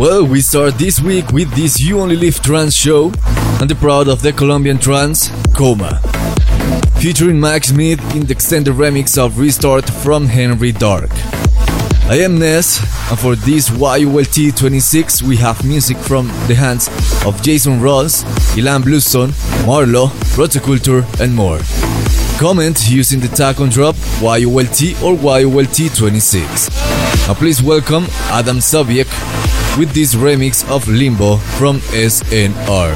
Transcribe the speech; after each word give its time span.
Well, 0.00 0.24
we 0.24 0.40
start 0.40 0.78
this 0.78 0.98
week 0.98 1.30
with 1.30 1.54
this 1.54 1.78
You 1.78 2.00
Only 2.00 2.16
Live 2.16 2.40
Trance 2.40 2.74
show 2.74 3.12
and 3.60 3.68
the 3.68 3.76
proud 3.78 4.08
of 4.08 4.22
the 4.22 4.32
Colombian 4.32 4.78
trance, 4.78 5.28
Coma. 5.54 6.00
Featuring 7.02 7.38
Max 7.38 7.68
Smith 7.68 8.00
in 8.16 8.24
the 8.24 8.32
extended 8.32 8.72
remix 8.76 9.18
of 9.18 9.38
Restart 9.38 9.90
from 9.90 10.24
Henry 10.24 10.72
Dark. 10.72 11.10
I 12.08 12.20
am 12.24 12.38
Ness, 12.38 12.78
and 13.10 13.18
for 13.20 13.36
this 13.36 13.68
YOLT 13.68 14.56
26 14.56 15.22
we 15.22 15.36
have 15.36 15.66
music 15.66 15.98
from 15.98 16.28
the 16.48 16.54
hands 16.54 16.88
of 17.26 17.42
Jason 17.42 17.82
Ross, 17.82 18.24
Ilan 18.56 18.82
Bluestone, 18.82 19.32
Marlo, 19.66 20.08
Protoculture, 20.32 21.04
and 21.20 21.34
more. 21.34 21.60
Comment 22.38 22.88
using 22.88 23.20
the 23.20 23.28
tag 23.28 23.60
on 23.60 23.68
drop 23.68 23.96
YOLT 24.22 25.02
or 25.02 25.14
YOLT 25.14 25.94
26. 25.94 26.70
Now 27.28 27.34
please 27.34 27.62
welcome 27.62 28.06
Adam 28.30 28.60
Sobiek 28.60 29.49
with 29.80 29.94
this 29.94 30.14
remix 30.14 30.62
of 30.68 30.86
Limbo 30.88 31.38
from 31.56 31.78
SNR. 31.96 32.92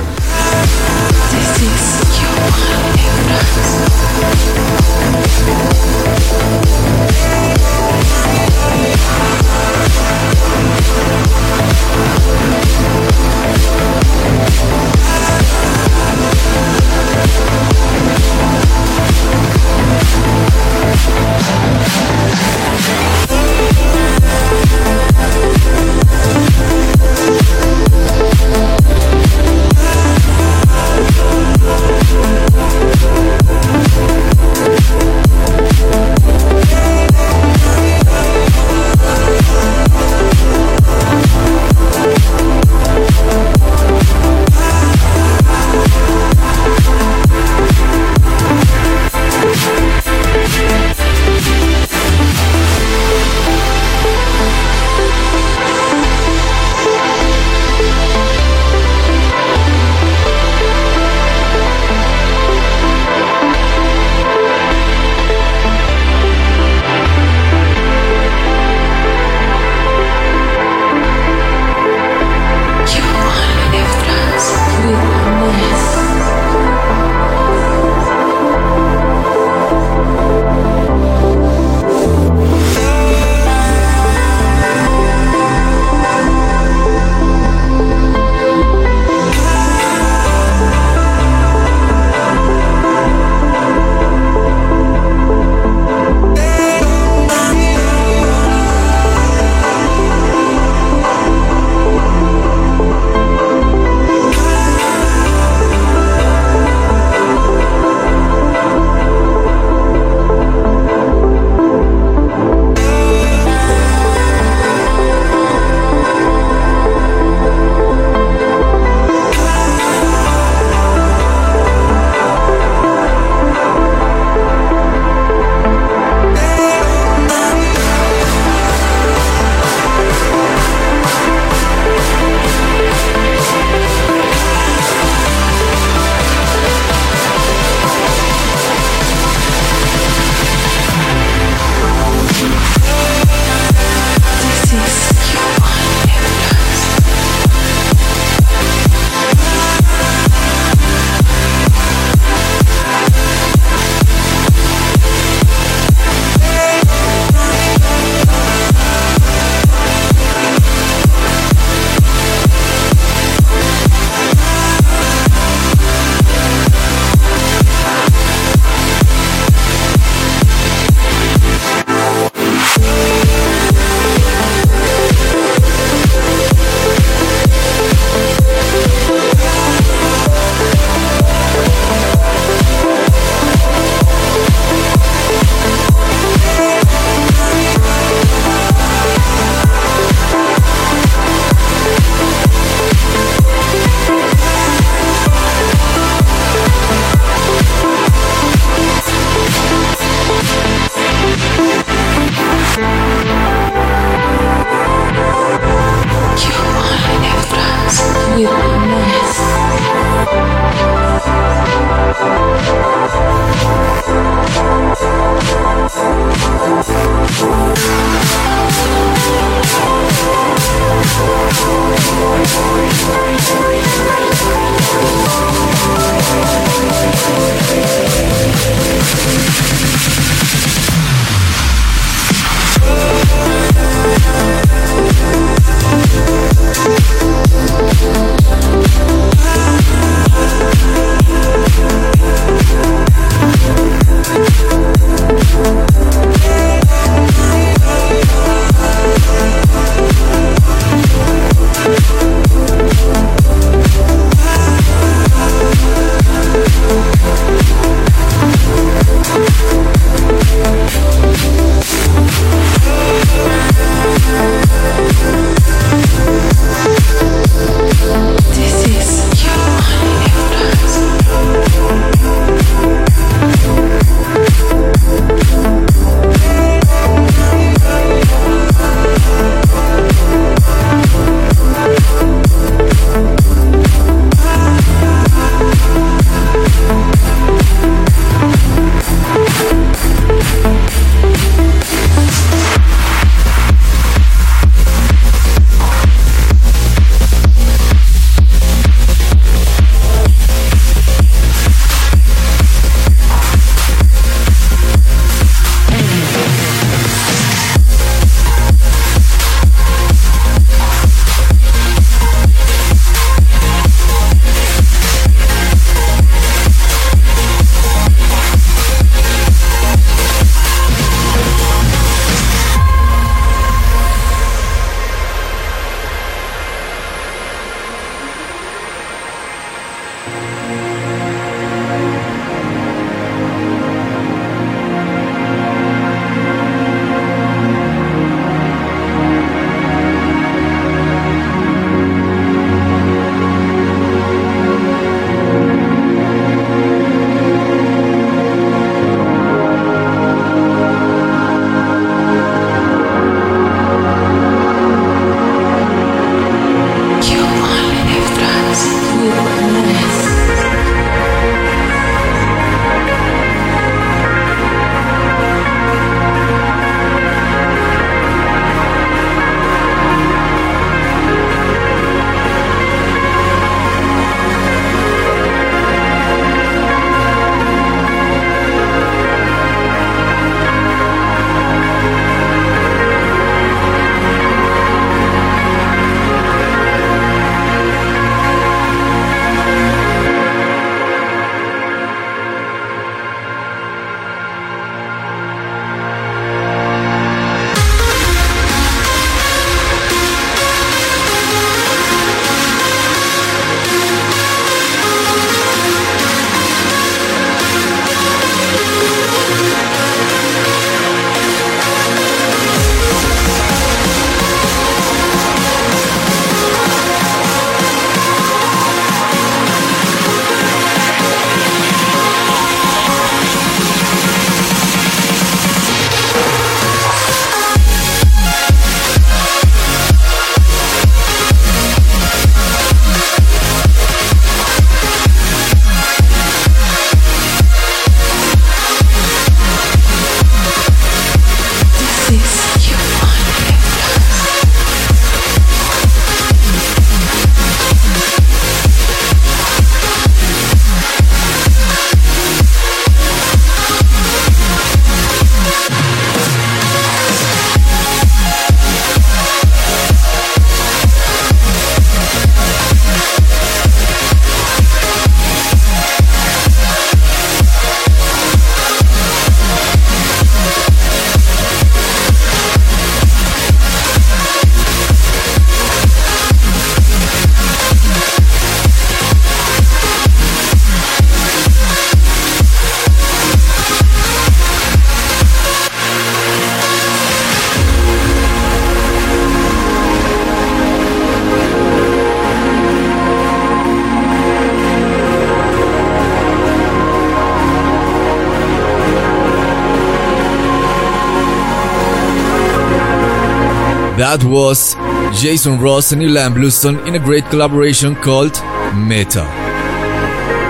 Was 504.54 504.94
Jason 505.42 505.80
Ross 505.80 506.12
and 506.12 506.22
Ilan 506.22 506.54
Bluestone 506.54 507.04
in 507.08 507.16
a 507.16 507.18
great 507.18 507.44
collaboration 507.46 508.14
called 508.14 508.54
Meta. 508.94 509.42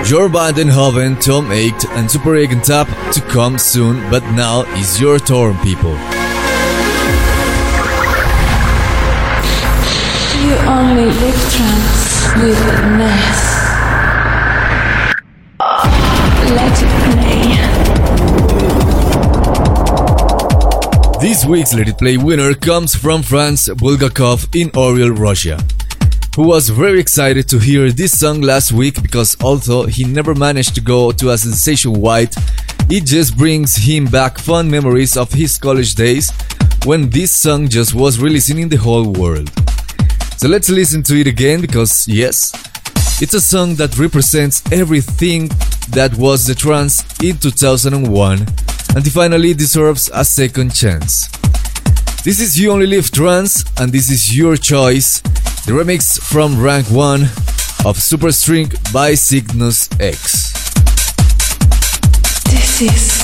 Your 0.09 0.31
band 0.31 0.57
and 0.57 0.71
Hoven, 0.71 1.17
Tom 1.17 1.53
8 1.53 1.71
and 1.91 2.09
Super8 2.09 2.53
and 2.53 2.65
Tab 2.65 2.87
to 3.13 3.21
come 3.21 3.59
soon, 3.59 4.01
but 4.11 4.23
now 4.33 4.63
is 4.81 4.99
your 4.99 5.19
turn, 5.19 5.59
people. 5.59 5.93
You 10.41 10.55
only 10.65 11.05
live 11.21 11.41
trance 11.53 12.33
with 12.41 12.61
Ness. 12.97 13.54
Week's 21.49 21.75
Let 21.75 21.89
It 21.89 21.99
Play 21.99 22.17
winner 22.17 22.55
comes 22.55 22.95
from 22.95 23.23
France 23.23 23.69
Bulgakov 23.69 24.55
in 24.55 24.71
Oryol, 24.71 25.19
Russia 25.19 25.59
who 26.37 26.49
was 26.49 26.69
very 26.69 26.99
excited 26.99 27.49
to 27.49 27.59
hear 27.59 27.93
this 27.93 28.19
song 28.19 28.41
last 28.41 28.73
week 28.73 29.01
because 29.01 29.37
although 29.41 29.87
he 29.87 30.05
never 30.05 30.35
managed 30.35 30.75
to 30.75 30.81
go 30.81 31.13
to 31.13 31.31
a 31.31 31.39
sensation 31.39 31.93
white, 31.93 32.35
it 32.91 33.05
just 33.05 33.37
brings 33.37 33.77
him 33.77 34.07
back 34.07 34.39
fond 34.39 34.69
memories 34.69 35.17
of 35.17 35.33
his 35.33 35.57
college 35.57 35.95
days 35.95 36.33
when 36.85 37.09
this 37.11 37.33
song 37.33 37.69
just 37.69 37.95
was 37.95 38.19
releasing 38.19 38.59
in 38.59 38.69
the 38.69 38.77
whole 38.77 39.13
world. 39.13 39.49
So 40.39 40.49
let's 40.49 40.69
listen 40.71 41.05
to 41.05 41.21
it 41.21 41.29
again 41.29 41.61
because 41.61 42.09
yes, 42.09 42.53
it's 43.23 43.35
a 43.35 43.41
song 43.41 43.77
that 43.77 43.97
represents 43.97 44.61
everything 44.73 45.49
that 45.91 46.15
was 46.19 46.47
the 46.47 46.55
trance 46.55 47.05
in 47.23 47.37
2001 47.39 48.64
and 48.95 49.11
finally 49.11 49.55
deserves 49.55 50.11
a 50.15 50.25
second 50.25 50.75
chance. 50.75 51.29
This 52.23 52.41
is 52.41 52.59
You 52.59 52.73
Only 52.73 52.87
Live 52.87 53.11
Trance 53.11 53.65
and 53.79 53.93
this 53.93 54.11
is 54.11 54.37
your 54.37 54.57
choice 54.57 55.21
the 55.67 55.73
remix 55.73 56.21
from 56.21 56.61
Rank 56.61 56.87
1 56.91 57.23
of 57.87 57.97
Superstring 57.99 58.71
by 58.93 59.15
Cygnus 59.15 59.89
X. 59.99 60.53
This 62.45 62.83
is 62.83 63.24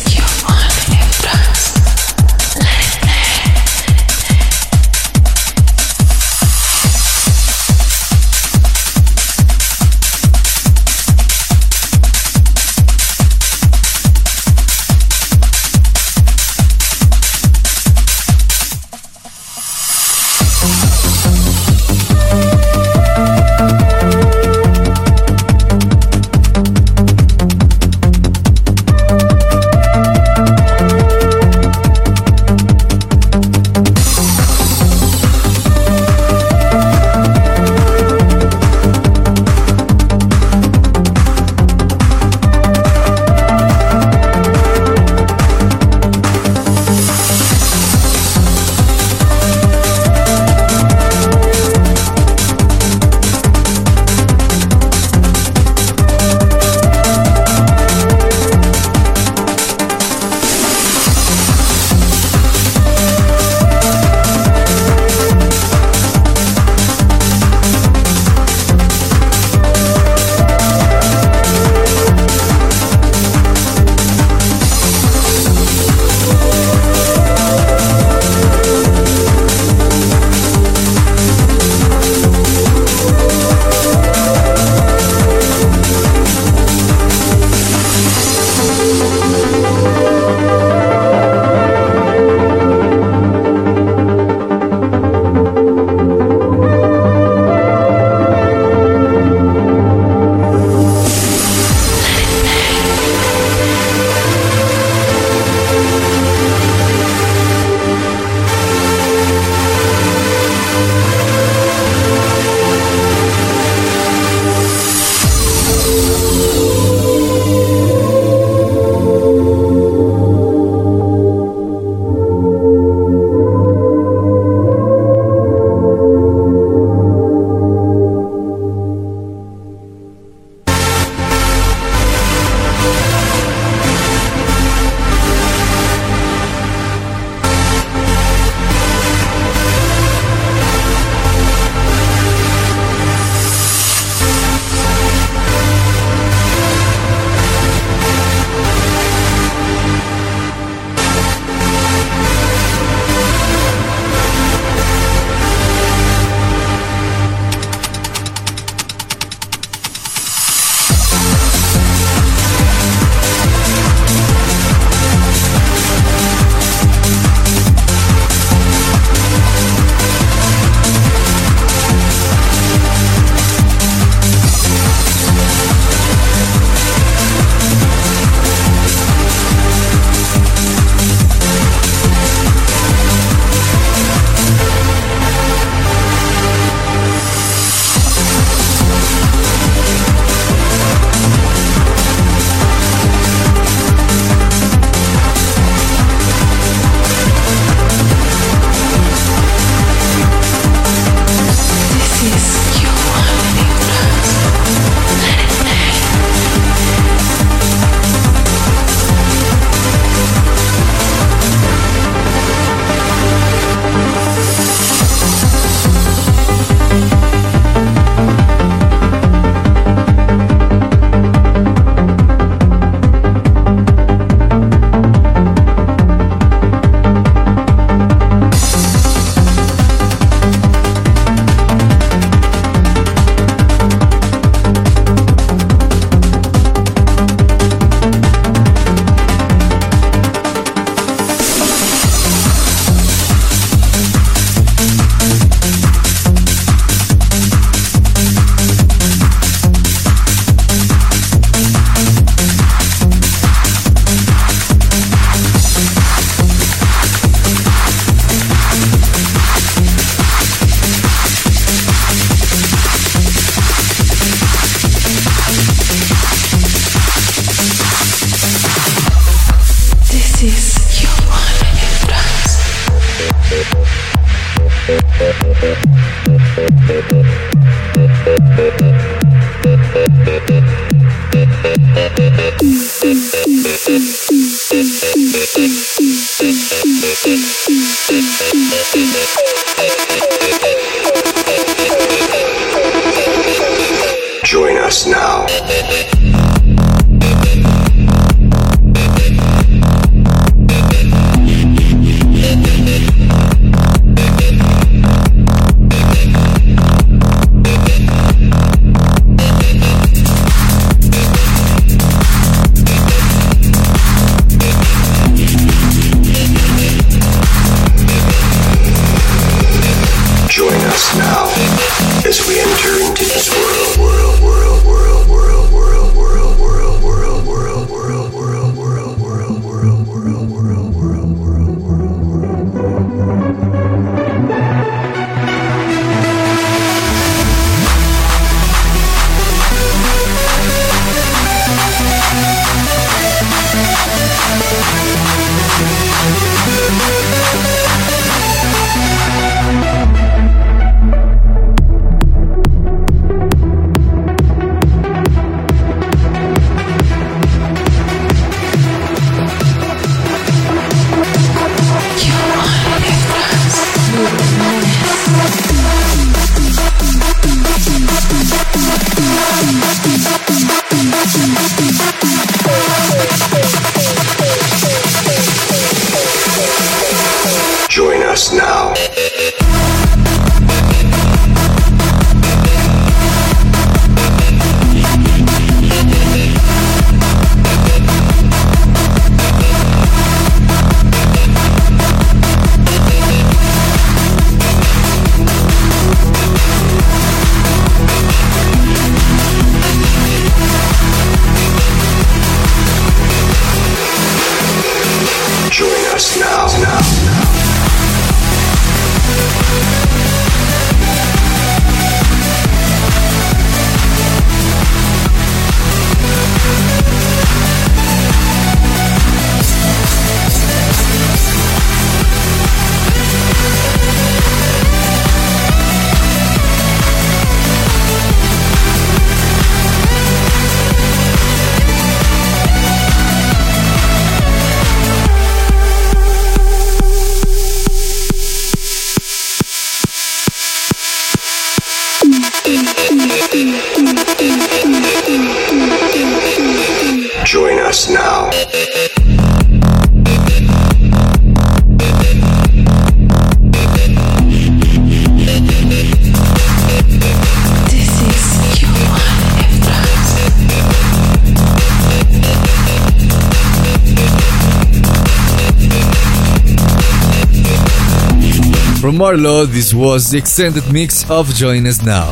Marlo, 469.20 469.66
this 469.66 469.92
was 469.92 470.30
the 470.30 470.38
extended 470.38 470.90
mix 470.90 471.30
of 471.30 471.46
Join 471.54 471.86
Us 471.86 472.02
Now. 472.02 472.30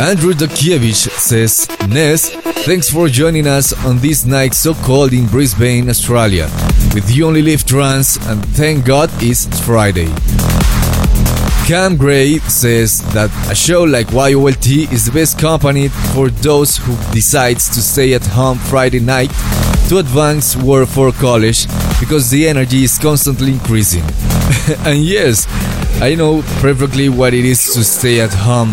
Andrew 0.00 0.34
Dokiewicz 0.34 1.10
says, 1.18 1.66
Ness, 1.88 2.30
thanks 2.64 2.88
for 2.88 3.08
joining 3.08 3.48
us 3.48 3.72
on 3.84 3.98
this 3.98 4.24
night 4.24 4.54
so 4.54 4.72
cold 4.72 5.12
in 5.12 5.26
Brisbane, 5.26 5.90
Australia. 5.90 6.48
With 6.94 7.10
You 7.10 7.26
Only 7.26 7.42
Live 7.42 7.64
Trance, 7.64 8.24
and 8.28 8.40
thank 8.54 8.84
God 8.84 9.10
it's 9.14 9.46
Friday. 9.66 10.14
Cam 11.66 11.96
Gray 11.96 12.38
says 12.38 13.00
that 13.12 13.30
a 13.50 13.54
show 13.56 13.82
like 13.82 14.12
YOLT 14.12 14.92
is 14.92 15.06
the 15.06 15.12
best 15.12 15.40
company 15.40 15.88
for 16.14 16.28
those 16.28 16.76
who 16.76 16.94
decides 17.12 17.68
to 17.70 17.82
stay 17.82 18.14
at 18.14 18.24
home 18.24 18.58
Friday 18.58 19.00
night 19.00 19.32
to 19.88 19.98
advance 19.98 20.54
work 20.54 20.88
for 20.88 21.10
college 21.10 21.66
because 22.12 22.28
the 22.28 22.46
energy 22.46 22.84
is 22.84 22.98
constantly 22.98 23.52
increasing. 23.52 24.02
and 24.84 25.02
yes, 25.02 25.46
I 26.02 26.14
know 26.14 26.42
perfectly 26.60 27.08
what 27.08 27.32
it 27.32 27.46
is 27.46 27.72
to 27.72 27.82
stay 27.82 28.20
at 28.20 28.34
home 28.34 28.68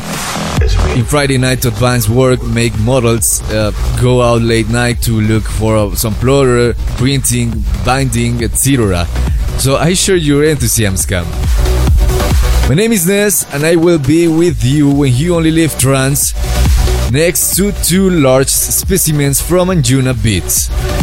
in 1.00 1.06
Friday 1.06 1.38
night 1.38 1.62
to 1.62 1.70
advance 1.70 2.10
work, 2.10 2.44
make 2.44 2.78
models, 2.80 3.42
uh, 3.44 3.72
go 4.02 4.22
out 4.22 4.42
late 4.42 4.68
night 4.68 5.02
to 5.04 5.22
look 5.22 5.44
for 5.44 5.96
some 5.96 6.16
plotter, 6.16 6.74
printing, 6.98 7.64
binding, 7.86 8.44
etc. 8.44 9.06
So 9.58 9.78
I 9.78 9.94
share 9.94 10.18
your 10.18 10.44
enthusiasm. 10.44 11.26
My 12.68 12.76
name 12.76 12.92
is 12.92 13.08
Ness, 13.08 13.46
and 13.54 13.64
I 13.64 13.78
will 13.78 14.00
be 14.00 14.28
with 14.28 14.66
you 14.66 14.94
when 14.94 15.14
you 15.14 15.38
only 15.38 15.52
live 15.52 15.80
trance 15.80 16.34
next 17.10 17.56
to 17.56 17.72
two 17.84 18.10
large 18.10 18.50
specimens 18.50 19.40
from 19.40 19.70
Anjunabeats. 19.70 20.99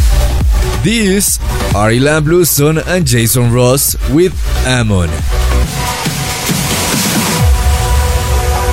These 0.86 1.40
are 1.74 1.90
Ilan 1.90 2.22
Bluestone 2.22 2.78
and 2.78 3.04
Jason 3.04 3.52
Ross 3.52 3.96
with 4.10 4.32
Amun. 4.68 5.10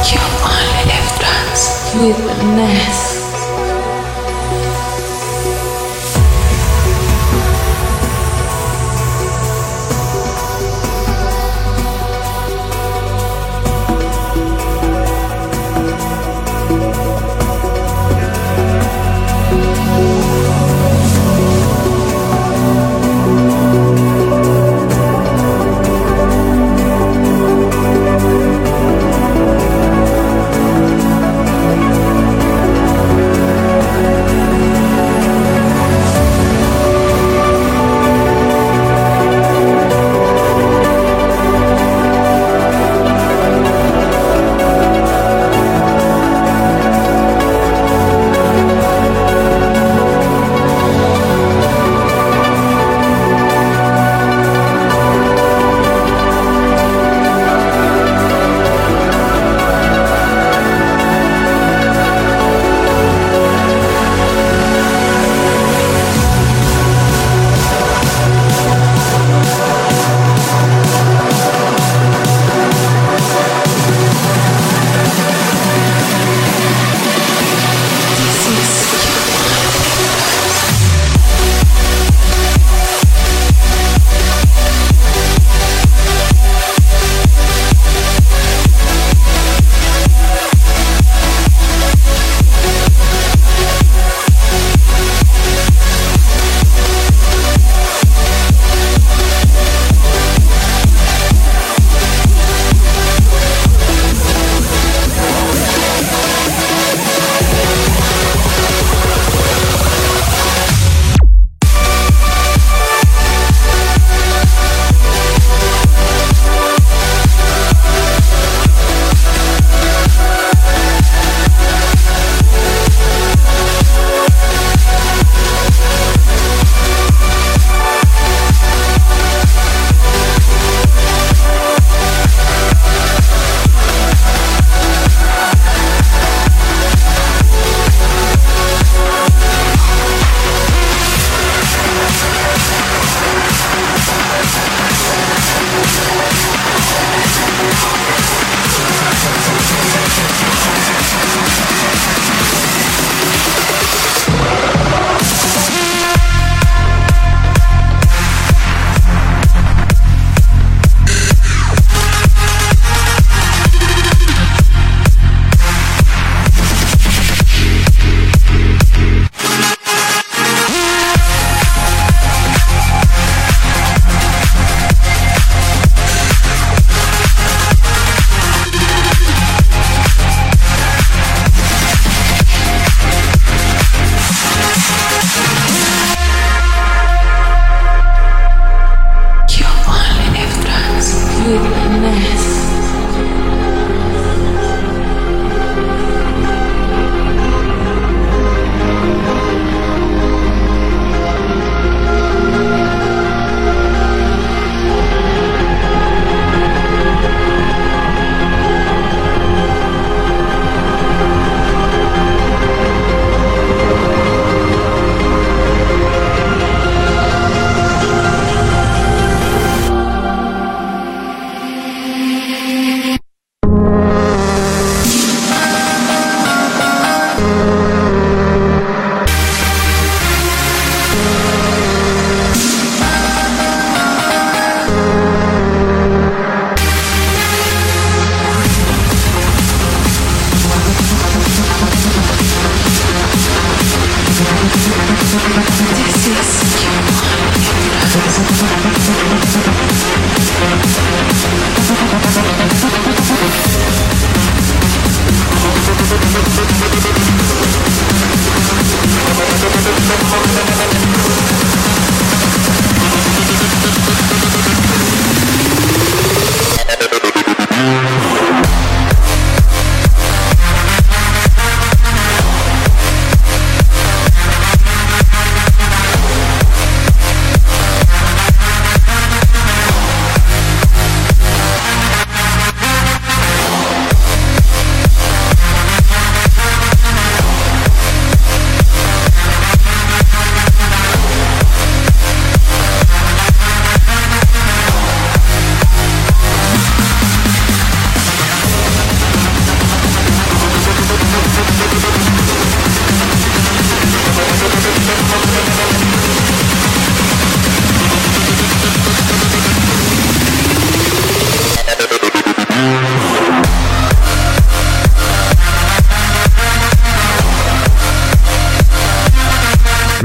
You 0.06 0.22
only 0.46 0.86
live 0.94 1.10
with. 1.98 3.03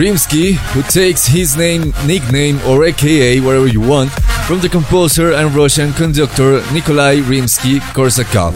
Rimsky, 0.08 0.54
who 0.72 0.82
takes 0.84 1.26
his 1.26 1.54
name, 1.58 1.92
nickname, 2.06 2.58
or 2.66 2.82
aka, 2.86 3.40
whatever 3.40 3.66
you 3.66 3.82
want, 3.82 4.10
from 4.46 4.58
the 4.60 4.68
composer 4.68 5.32
and 5.32 5.54
Russian 5.54 5.92
conductor 5.92 6.62
Nikolai 6.72 7.16
Rimsky-Korsakov, 7.16 8.54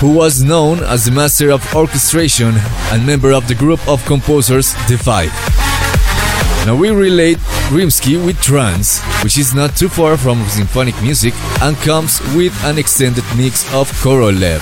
who 0.00 0.12
was 0.12 0.42
known 0.42 0.80
as 0.80 1.06
the 1.06 1.12
master 1.12 1.50
of 1.50 1.64
orchestration 1.74 2.52
and 2.92 3.06
member 3.06 3.32
of 3.32 3.48
the 3.48 3.54
group 3.54 3.80
of 3.88 4.04
composers 4.04 4.74
The 4.86 4.98
Five. 4.98 5.32
Now 6.66 6.76
we 6.76 6.90
relate 6.90 7.38
Rimsky 7.70 8.22
with 8.22 8.38
trance, 8.42 9.00
which 9.24 9.38
is 9.38 9.54
not 9.54 9.74
too 9.76 9.88
far 9.88 10.18
from 10.18 10.44
symphonic 10.48 11.00
music 11.00 11.32
and 11.62 11.74
comes 11.78 12.20
with 12.36 12.52
an 12.64 12.76
extended 12.76 13.24
mix 13.34 13.64
of 13.72 13.90
Korolev. 14.02 14.60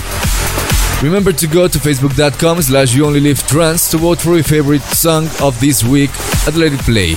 Remember 1.01 1.31
to 1.31 1.47
go 1.47 1.65
to 1.67 1.79
facebook.com 1.79 2.61
slash 2.61 2.93
you 2.93 3.05
only 3.05 3.21
live 3.21 3.41
trance 3.47 3.89
to 3.91 3.97
vote 3.97 4.19
for 4.19 4.35
your 4.35 4.43
favorite 4.43 4.81
song 4.81 5.29
of 5.41 5.57
this 5.61 5.81
week 5.81 6.09
at 6.45 6.55
Let 6.55 6.73
It 6.73 6.81
Play. 6.81 7.13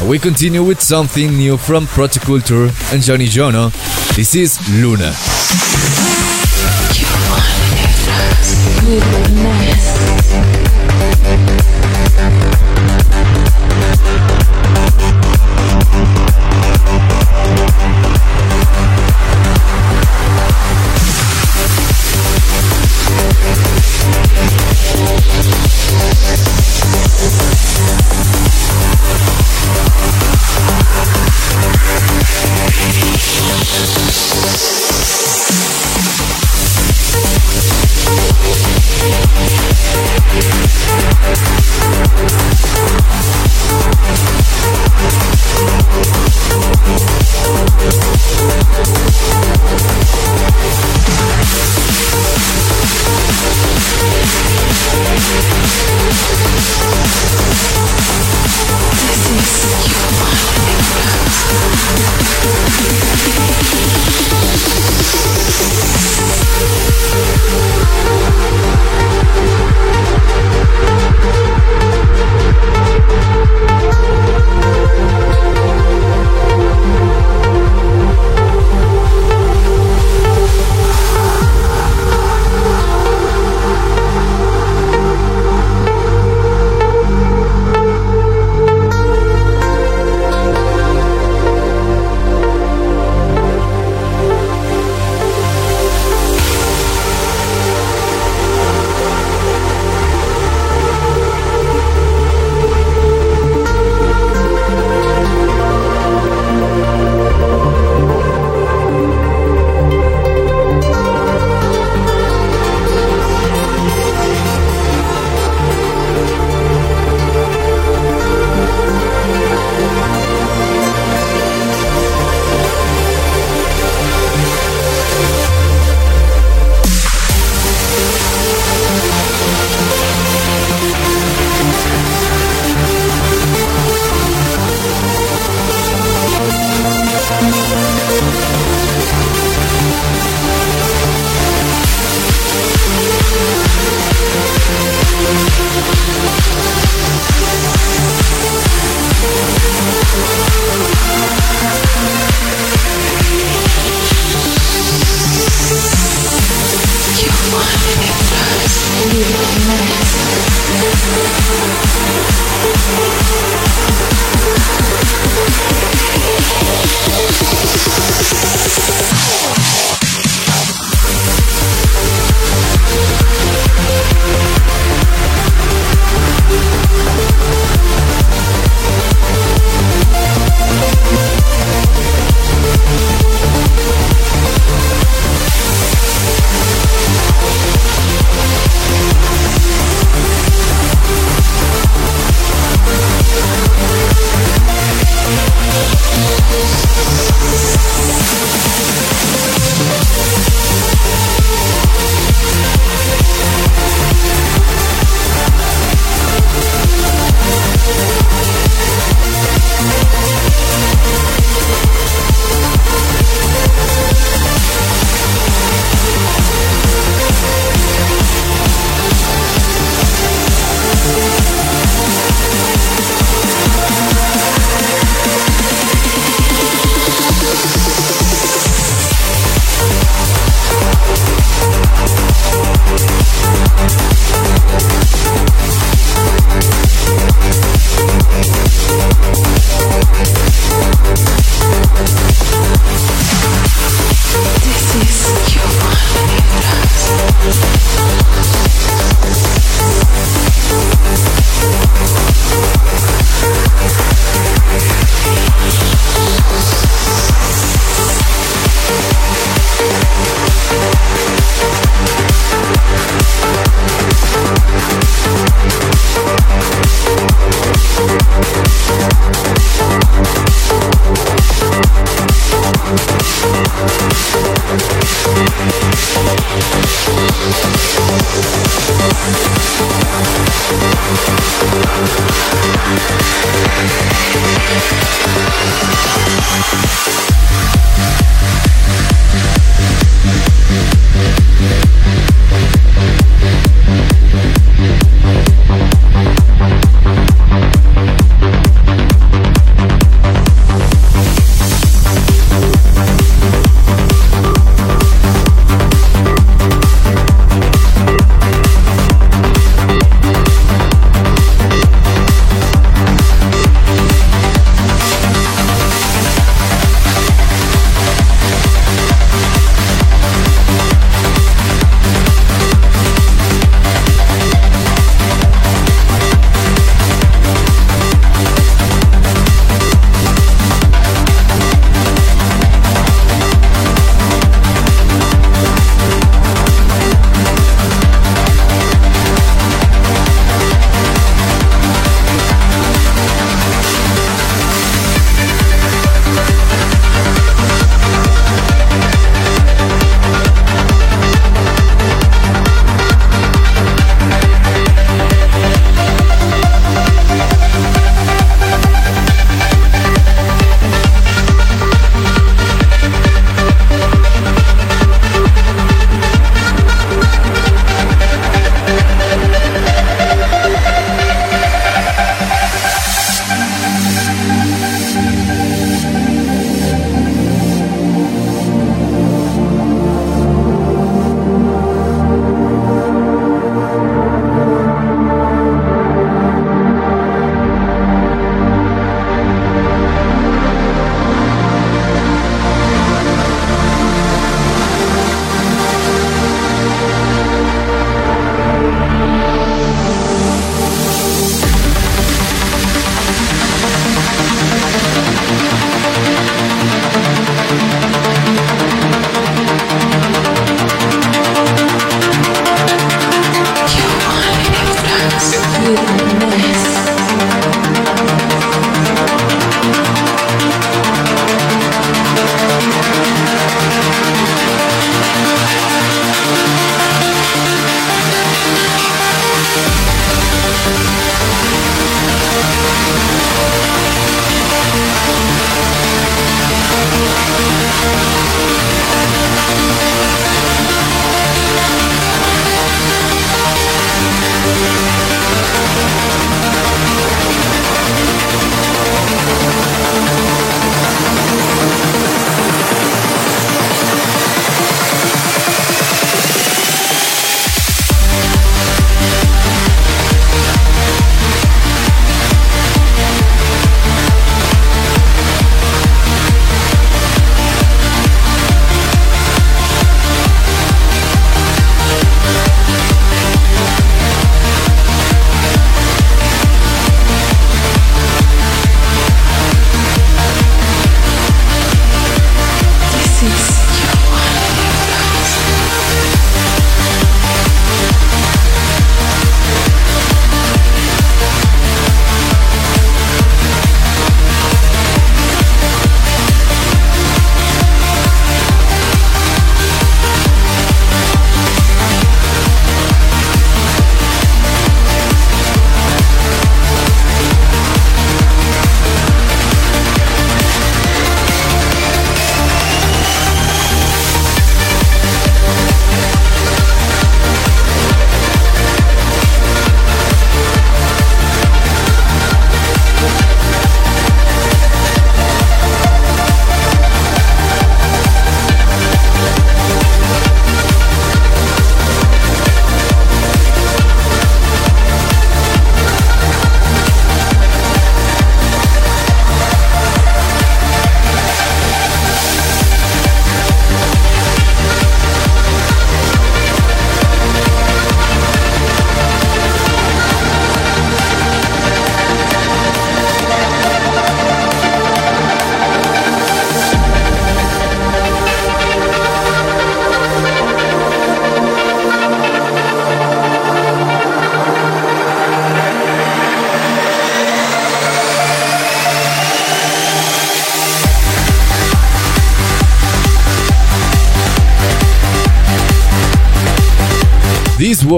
Now 0.00 0.08
we 0.08 0.18
continue 0.18 0.64
with 0.64 0.80
something 0.80 1.30
new 1.36 1.56
from 1.56 1.86
Protoculture 1.86 2.70
and 2.92 3.00
Johnny 3.02 3.26
Yono. 3.26 3.70
This 4.16 4.34
is 4.34 4.58
Luna. 4.82 5.14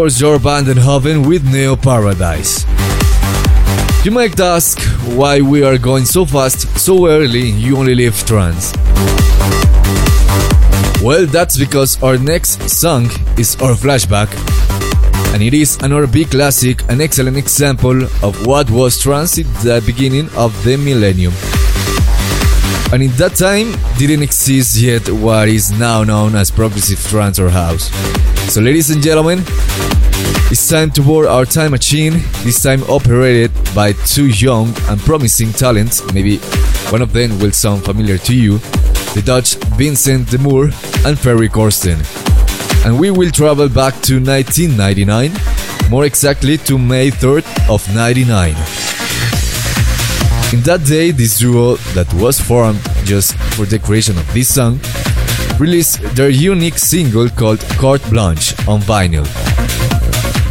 Was 0.07 0.21
your 0.21 0.39
Vandenhoven 0.39 1.27
with 1.27 1.45
Neo 1.53 1.75
Paradise. 1.75 2.65
You 4.05 4.13
might 4.13 4.39
ask 4.39 4.81
why 5.17 5.41
we 5.41 5.65
are 5.65 5.79
going 5.79 6.05
so 6.05 6.25
fast, 6.25 6.79
so 6.79 7.09
early 7.09 7.51
You 7.51 7.77
Only 7.77 7.97
Live 7.97 8.15
Trance. 8.25 8.73
Well, 11.03 11.27
that's 11.27 11.59
because 11.59 12.01
our 12.05 12.19
next 12.19 12.71
song 12.71 13.07
is 13.37 13.57
our 13.57 13.75
flashback, 13.75 14.31
and 15.35 15.43
it 15.43 15.55
is 15.55 15.77
another 15.83 16.07
big 16.07 16.31
classic, 16.31 16.89
an 16.89 17.01
excellent 17.01 17.37
example 17.37 18.05
of 18.23 18.47
what 18.47 18.71
was 18.71 19.03
trance 19.03 19.37
at 19.41 19.47
the 19.65 19.83
beginning 19.85 20.31
of 20.37 20.53
the 20.63 20.77
millennium. 20.77 21.33
And 22.93 23.03
in 23.03 23.11
that 23.17 23.35
time, 23.35 23.73
didn't 23.99 24.23
exist 24.23 24.77
yet 24.77 25.11
what 25.11 25.49
is 25.49 25.73
now 25.73 26.05
known 26.05 26.37
as 26.37 26.53
progressive 26.53 27.03
trance 27.11 27.41
or 27.41 27.51
house. 27.51 27.91
So, 28.55 28.61
ladies 28.61 28.91
and 28.91 29.03
gentlemen, 29.03 29.43
it's 30.49 30.69
time 30.69 30.91
to 30.93 31.03
board 31.03 31.27
our 31.27 31.45
time 31.45 31.73
machine, 31.73 32.13
this 32.45 32.63
time 32.63 32.83
operated 32.85 33.51
by 33.75 33.93
two 34.07 34.29
young 34.29 34.69
and 34.89 35.01
promising 35.01 35.51
talents. 35.53 36.01
Maybe 36.13 36.39
one 36.91 37.03
of 37.03 37.13
them 37.13 37.39
will 37.41 37.51
sound 37.51 37.85
familiar 37.85 38.17
to 38.19 38.35
you 38.35 38.59
the 39.15 39.23
Dutch 39.25 39.55
Vincent 39.77 40.31
de 40.31 40.39
Moor 40.39 40.65
and 41.05 41.19
Ferry 41.19 41.49
Corsten. 41.49 41.99
And 42.85 43.01
we 43.01 43.11
will 43.11 43.31
travel 43.31 43.69
back 43.69 43.95
to 44.03 44.21
1999, 44.21 45.33
more 45.91 46.05
exactly 46.05 46.59
to 46.59 46.79
May 46.79 47.11
3rd 47.11 47.45
of 47.69 47.83
99. 47.95 48.51
In 50.53 50.63
that 50.63 50.85
day, 50.87 51.11
this 51.11 51.39
duo 51.39 51.75
that 51.95 52.13
was 52.15 52.39
formed 52.39 52.81
just 53.05 53.35
for 53.57 53.67
the 53.67 53.81
creation 53.81 54.17
of 54.17 54.33
this 54.33 54.55
song 54.55 54.79
released 55.59 56.01
their 56.15 56.29
unique 56.29 56.79
single 56.79 57.29
called 57.31 57.61
Carte 57.81 58.09
Blanche 58.11 58.53
on 58.69 58.81
vinyl. 58.83 59.27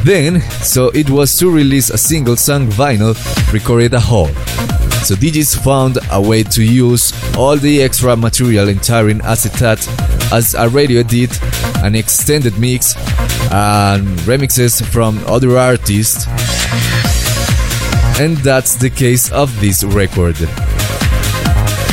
Then, 0.05 0.39
so 0.61 0.89
it 0.89 1.09
was 1.09 1.35
to 1.39 1.49
release 1.49 1.89
a 1.89 1.97
single 1.97 2.35
song 2.35 2.67
vinyl 2.67 3.15
recorded 3.51 3.95
at 3.95 4.03
home. 4.03 4.35
So 5.01 5.15
DJs 5.15 5.63
found 5.63 5.97
a 6.11 6.21
way 6.21 6.43
to 6.43 6.63
use 6.63 7.11
all 7.35 7.57
the 7.57 7.81
extra 7.81 8.15
material 8.15 8.69
in 8.69 8.77
entering 8.77 9.21
acetate 9.21 9.87
as 10.31 10.53
a 10.53 10.69
radio 10.69 11.01
did, 11.01 11.31
an 11.77 11.95
extended 11.95 12.55
mix, 12.59 12.95
and 13.51 14.05
remixes 14.29 14.85
from 14.85 15.17
other 15.25 15.57
artists. 15.57 16.27
And 18.19 18.37
that's 18.37 18.75
the 18.75 18.91
case 18.91 19.31
of 19.31 19.59
this 19.59 19.83
record. 19.83 20.35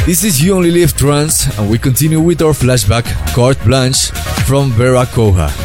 This 0.04 0.22
is 0.22 0.44
You 0.44 0.56
Only 0.56 0.70
Live 0.70 0.94
Trance, 0.94 1.58
and 1.58 1.70
we 1.70 1.78
continue 1.78 2.20
with 2.20 2.42
our 2.42 2.52
flashback, 2.52 3.06
Carte 3.34 3.64
Blanche 3.64 4.10
from 4.44 4.70
Veracocha. 4.72 5.61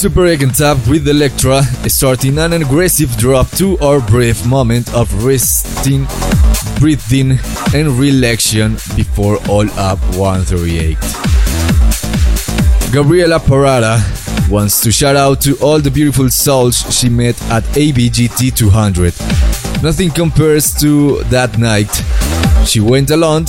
Super8 0.00 0.56
& 0.56 0.56
Tab 0.56 0.78
with 0.88 1.06
Electra, 1.06 1.62
starting 1.86 2.38
an 2.38 2.54
aggressive 2.54 3.14
drop 3.18 3.50
to 3.50 3.76
our 3.80 4.00
brief 4.00 4.46
moment 4.46 4.90
of 4.94 5.12
resting, 5.22 6.06
breathing, 6.78 7.38
and 7.74 7.98
relaxation 7.98 8.76
before 8.96 9.36
All 9.46 9.70
Up 9.72 9.98
138. 10.16 10.96
Gabriela 12.90 13.40
Parada 13.40 14.00
wants 14.50 14.80
to 14.80 14.90
shout 14.90 15.16
out 15.16 15.42
to 15.42 15.54
all 15.56 15.80
the 15.80 15.90
beautiful 15.90 16.30
souls 16.30 16.78
she 16.98 17.10
met 17.10 17.38
at 17.50 17.62
ABGT 17.74 18.56
200. 18.56 19.82
Nothing 19.82 20.08
compares 20.08 20.72
to 20.80 21.22
that 21.24 21.58
night. 21.58 21.92
She 22.66 22.80
went 22.80 23.10
alone 23.10 23.44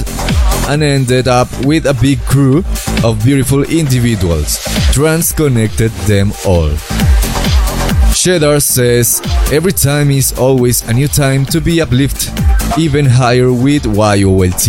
and 0.72 0.82
ended 0.82 1.28
up 1.28 1.50
with 1.66 1.86
a 1.86 1.94
big 1.94 2.18
crew 2.22 2.64
of 3.04 3.22
beautiful 3.26 3.64
individuals. 3.64 4.58
Trans 4.94 5.34
connected 5.34 5.92
them 6.08 6.32
all. 6.48 6.72
Cheddar 8.16 8.62
says, 8.62 9.22
Every 9.52 9.74
time 9.74 10.12
is 10.12 10.32
always 10.40 10.82
a 10.88 10.94
new 10.94 11.10
time 11.10 11.46
to 11.48 11.60
be 11.60 11.82
uplifted 11.82 12.32
even 12.78 13.06
higher 13.06 13.52
with 13.52 13.84
YOLT. 13.84 14.68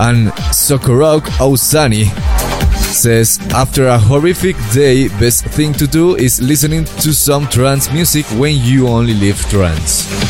And 0.00 0.28
Sokorok 0.52 1.22
Ausani 1.40 2.12
says, 2.92 3.38
After 3.54 3.86
a 3.86 3.98
horrific 3.98 4.56
day, 4.72 5.08
best 5.18 5.46
thing 5.46 5.72
to 5.74 5.86
do 5.86 6.16
is 6.16 6.42
listening 6.42 6.84
to 7.00 7.14
some 7.14 7.46
trance 7.48 7.90
music 7.90 8.26
when 8.38 8.56
you 8.58 8.86
only 8.88 9.14
live 9.14 9.40
trance. 9.48 10.27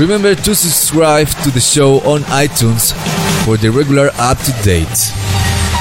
Remember 0.00 0.34
to 0.34 0.54
subscribe 0.54 1.28
to 1.44 1.50
the 1.50 1.60
show 1.60 2.00
on 2.08 2.22
iTunes 2.32 2.94
for 3.44 3.58
the 3.58 3.70
regular 3.70 4.10
up 4.14 4.38
to 4.38 4.52
date. 4.62 4.88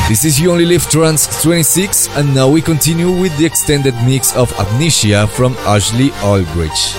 This 0.09 0.25
is 0.25 0.41
You 0.41 0.51
Only 0.51 0.65
Live 0.65 0.89
Trance 0.89 1.41
26, 1.41 2.09
and 2.17 2.35
now 2.35 2.49
we 2.49 2.61
continue 2.61 3.09
with 3.09 3.37
the 3.37 3.45
extended 3.45 3.95
mix 4.03 4.35
of 4.35 4.51
Amnesia 4.59 5.25
from 5.27 5.53
Ashley 5.59 6.11
Aldrich. 6.21 6.95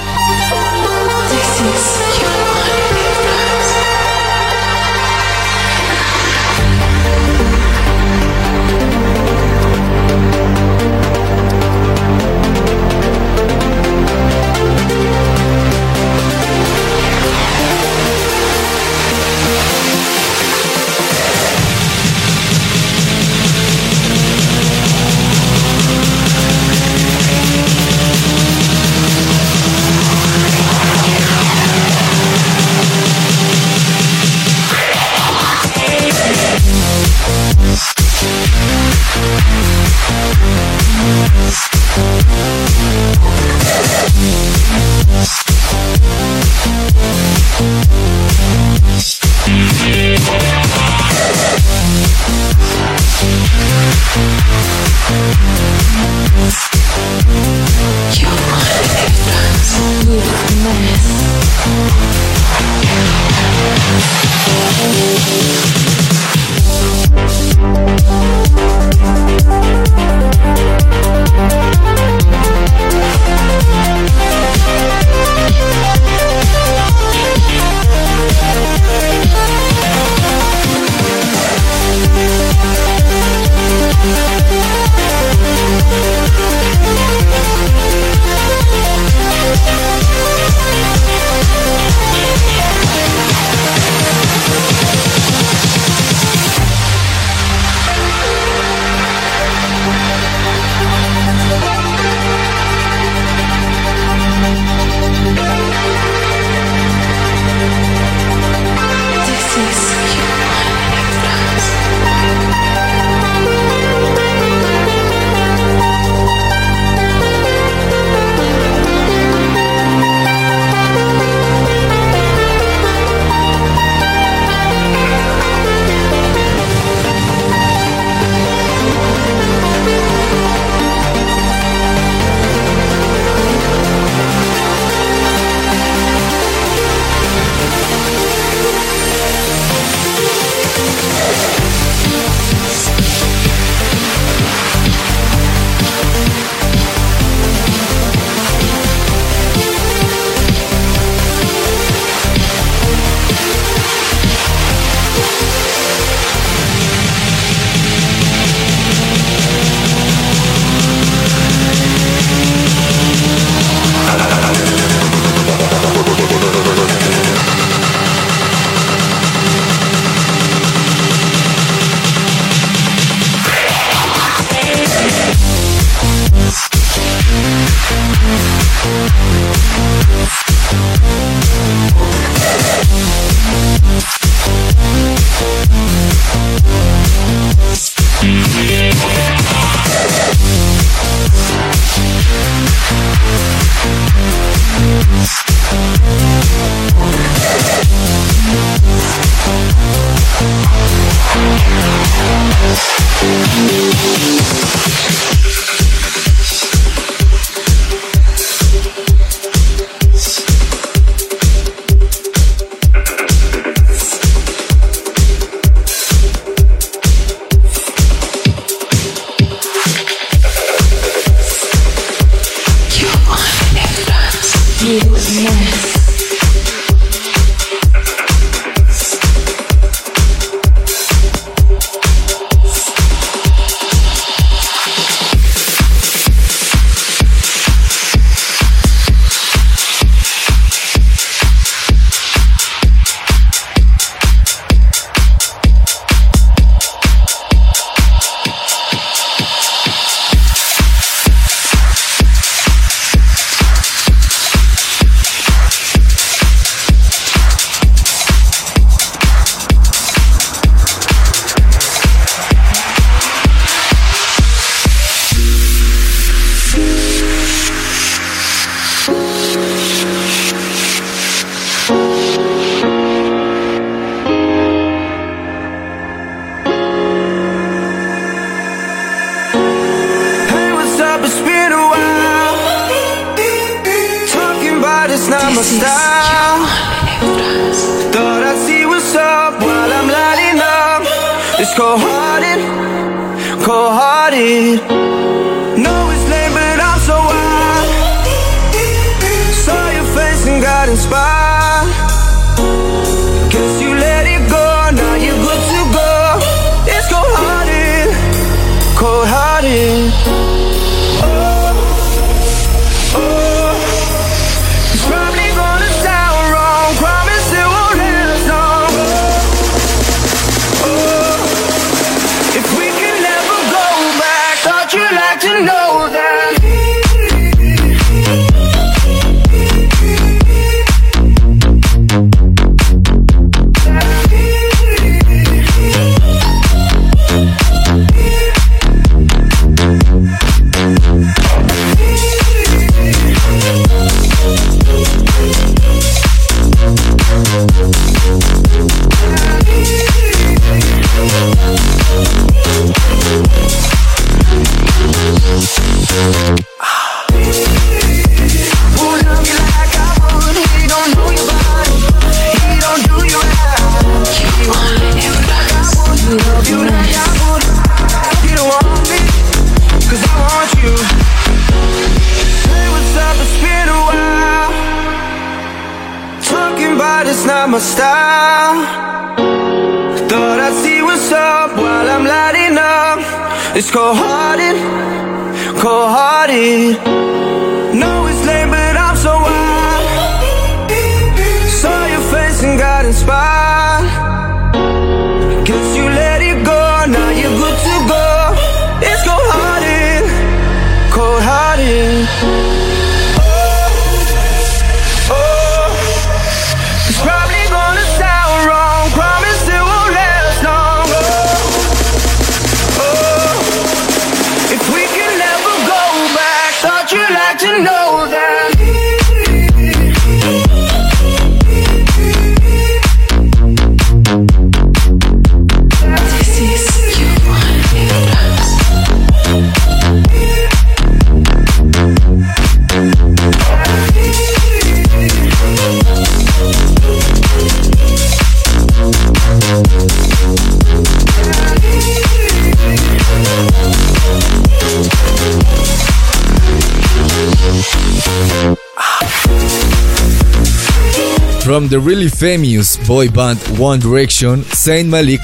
From 451.71 451.87
the 451.87 452.01
really 452.01 452.27
famous 452.27 452.97
boy 453.07 453.29
band 453.29 453.61
One 453.79 454.01
Direction, 454.01 454.63
Zayn 454.75 455.07
Malik 455.07 455.39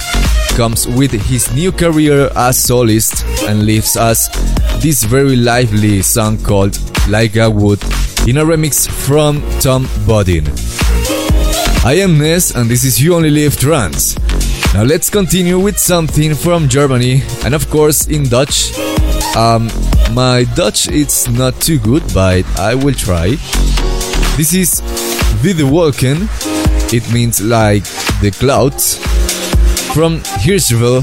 comes 0.57 0.89
with 0.89 1.13
his 1.13 1.55
new 1.55 1.71
career 1.71 2.33
as 2.35 2.59
solist 2.59 3.23
and 3.49 3.65
leaves 3.65 3.97
us 3.97 4.27
this 4.83 5.05
very 5.05 5.37
lively 5.37 6.03
song 6.03 6.43
called 6.43 6.81
Like 7.09 7.37
I 7.37 7.47
Would 7.47 7.81
in 8.27 8.39
a 8.39 8.45
remix 8.45 8.91
from 8.91 9.41
Tom 9.61 9.85
Bodin. 10.05 10.49
I 11.85 11.93
am 12.03 12.19
Ness 12.19 12.57
and 12.57 12.69
this 12.69 12.83
is 12.83 13.01
You 13.01 13.15
Only 13.15 13.31
Live 13.31 13.57
Trance. 13.57 14.19
Now 14.75 14.83
let's 14.83 15.09
continue 15.09 15.61
with 15.61 15.79
something 15.79 16.35
from 16.35 16.69
Germany 16.69 17.23
and 17.45 17.55
of 17.55 17.71
course 17.71 18.09
in 18.09 18.25
Dutch. 18.25 18.77
Um, 19.37 19.71
my 20.11 20.45
Dutch 20.57 20.89
it's 20.89 21.29
not 21.29 21.55
too 21.61 21.79
good, 21.79 22.03
but 22.13 22.45
I 22.59 22.75
will 22.75 22.95
try. 22.95 23.37
This 24.37 24.55
is 24.55 24.83
Wolken. 25.43 26.29
It 26.93 27.13
means 27.13 27.41
like 27.41 27.85
the 28.21 28.31
clouds. 28.31 28.99
From 29.95 30.21
Hirschville 30.43 31.03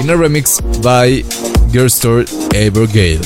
in 0.00 0.10
a 0.10 0.14
remix 0.14 0.60
by 0.82 1.22
Gerstor 1.72 2.24
Abergale. 2.52 3.24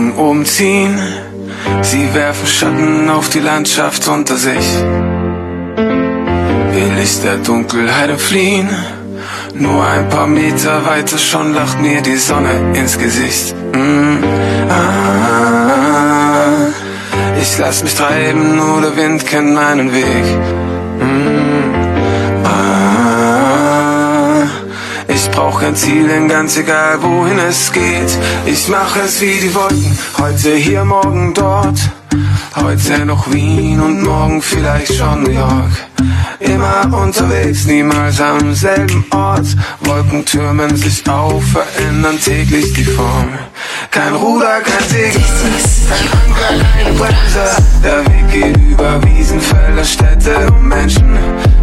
Wolken 0.00 0.12
umziehen, 0.12 0.98
sie 1.82 2.14
werfen 2.14 2.46
Schatten 2.46 3.10
auf 3.10 3.28
die 3.28 3.40
Landschaft 3.40 4.08
unter 4.08 4.36
sich. 4.36 4.66
Will 5.76 6.98
ich 7.02 7.20
der 7.22 7.36
Dunkelheit 7.38 8.10
entfliehen? 8.10 8.68
Nur 9.54 9.84
ein 9.84 10.08
paar 10.08 10.26
Meter 10.26 10.86
weiter 10.86 11.18
schon 11.18 11.52
lacht 11.54 11.80
mir 11.80 12.00
die 12.00 12.16
Sonne 12.16 12.72
ins 12.74 12.98
Gesicht. 12.98 13.54
Mm, 13.74 14.24
ah, 14.70 16.68
ich 17.40 17.58
lass 17.58 17.82
mich 17.82 17.94
treiben, 17.94 18.56
nur 18.56 18.80
der 18.80 18.96
Wind 18.96 19.26
kennt 19.26 19.52
meinen 19.54 19.92
Weg. 19.92 20.69
Brauch 25.40 25.60
kein 25.60 25.74
Ziel, 25.74 26.06
denn 26.06 26.28
ganz 26.28 26.58
egal 26.58 27.02
wohin 27.02 27.38
es 27.38 27.72
geht. 27.72 28.12
Ich 28.44 28.68
mache 28.68 29.00
es 29.06 29.22
wie 29.22 29.38
die 29.40 29.54
Wolken, 29.54 29.98
heute 30.18 30.54
hier, 30.54 30.84
morgen 30.84 31.32
dort. 31.32 31.78
Heute 32.56 33.06
noch 33.06 33.32
Wien 33.32 33.80
und 33.80 34.02
morgen 34.02 34.42
vielleicht 34.42 34.94
schon 34.94 35.22
New 35.22 35.30
York. 35.30 35.72
Immer 36.40 36.94
unterwegs, 36.94 37.64
niemals 37.64 38.20
am 38.20 38.54
selben 38.54 39.02
Ort. 39.12 39.46
Wolken 39.80 40.26
türmen 40.26 40.76
sich 40.76 41.08
auf, 41.08 41.42
verändern 41.52 42.18
täglich 42.22 42.74
die 42.74 42.84
Form. 42.84 43.30
Kein 43.90 44.14
Ruder, 44.14 44.60
kein 44.60 44.88
Segel, 44.90 45.22
kein 45.88 46.06
Anker, 46.20 46.66
keine 46.74 46.98
Bremse. 46.98 47.62
Der 47.82 48.04
Weg 48.04 48.30
geht 48.30 48.56
über 48.72 49.02
Wiesen, 49.04 49.40
Felder, 49.40 49.84
Städte 49.84 50.52
und 50.52 50.68
Menschen. 50.68 51.16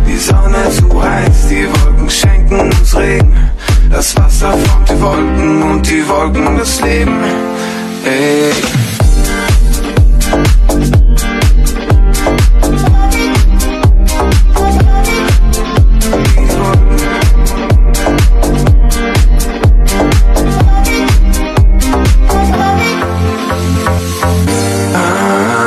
Die 0.08 0.18
Sonne 0.18 0.72
zu 0.72 1.04
heiß, 1.04 1.50
die 1.50 1.68
Wolken 1.68 2.10
schenken 2.10 2.60
uns 2.60 2.96
Regen. 2.96 3.57
Das 3.90 4.16
Wasser 4.18 4.52
formt 4.52 4.90
die 4.90 5.02
Wolken 5.02 5.64
und 5.64 5.90
die 5.90 6.08
Wolken 6.08 6.58
das 6.58 6.82
Leben. 6.82 7.24
Ey. 8.06 8.52
Ah, 24.94 25.64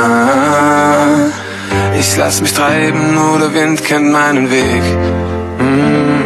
ich 1.99 2.17
Lass 2.17 2.41
mich 2.41 2.53
treiben, 2.53 3.15
nur 3.15 3.39
der 3.39 3.53
Wind 3.53 3.83
kennt 3.83 4.11
meinen 4.11 4.49
Weg. 4.49 4.83
Mm. 5.59 6.20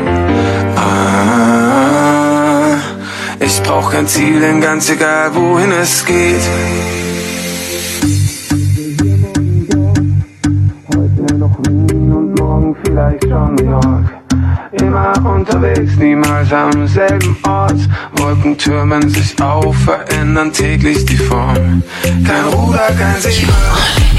Ich 3.65 3.71
brauch 3.71 3.91
kein 3.91 4.07
Ziel, 4.07 4.39
denn 4.39 4.61
ganz 4.61 4.91
egal 4.91 5.33
wohin 5.33 5.71
es 5.71 6.05
geht. 6.05 6.41
Heute 10.95 11.35
noch 11.35 11.57
Wien 11.67 12.13
und 12.13 12.39
morgen 12.39 12.75
vielleicht 12.83 13.23
schon 13.23 13.55
New 13.55 13.71
York. 13.71 14.05
Immer 14.71 15.13
unterwegs, 15.25 15.95
niemals 15.95 16.53
am 16.53 16.87
selben 16.87 17.35
Ort. 17.47 17.79
Wolken 18.17 18.55
türmen 18.55 19.09
sich 19.09 19.41
auf, 19.41 19.75
verändern 19.77 20.53
täglich 20.53 21.03
die 21.05 21.17
Form. 21.17 21.81
Kein 22.03 22.45
Ruder, 22.53 22.91
kein 22.99 23.19
Segel, 23.19 23.49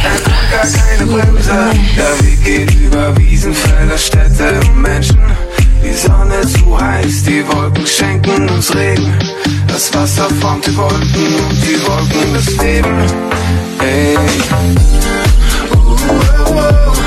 kein 0.03 0.22
Anker, 0.34 0.76
keine 0.76 1.07
Bremse. 1.12 1.70
Der 1.97 2.26
Weg 2.26 2.44
geht 2.44 2.74
über 2.80 3.16
Wiesen, 3.16 3.55
Felder, 3.55 3.97
Städte 3.97 4.59
und 4.66 4.82
Menschen. 4.82 5.20
Die 5.87 5.93
Sonne 5.93 6.41
zu 6.41 6.80
heiß, 6.80 7.22
die 7.22 7.47
Wolken 7.47 7.87
schenken 7.87 8.49
uns 8.49 8.74
Regen. 8.74 9.14
Das 9.68 9.95
Wasser 9.95 10.28
formt 10.41 10.66
die 10.66 10.76
Wolken 10.76 11.01
und 11.01 11.62
die 11.62 11.80
Wolken 11.87 12.34
das 12.34 12.57
Leben. 12.57 13.07
Ey. 13.78 14.16
Uh, 15.72 15.78
uh, 15.78 17.01
uh. 17.01 17.05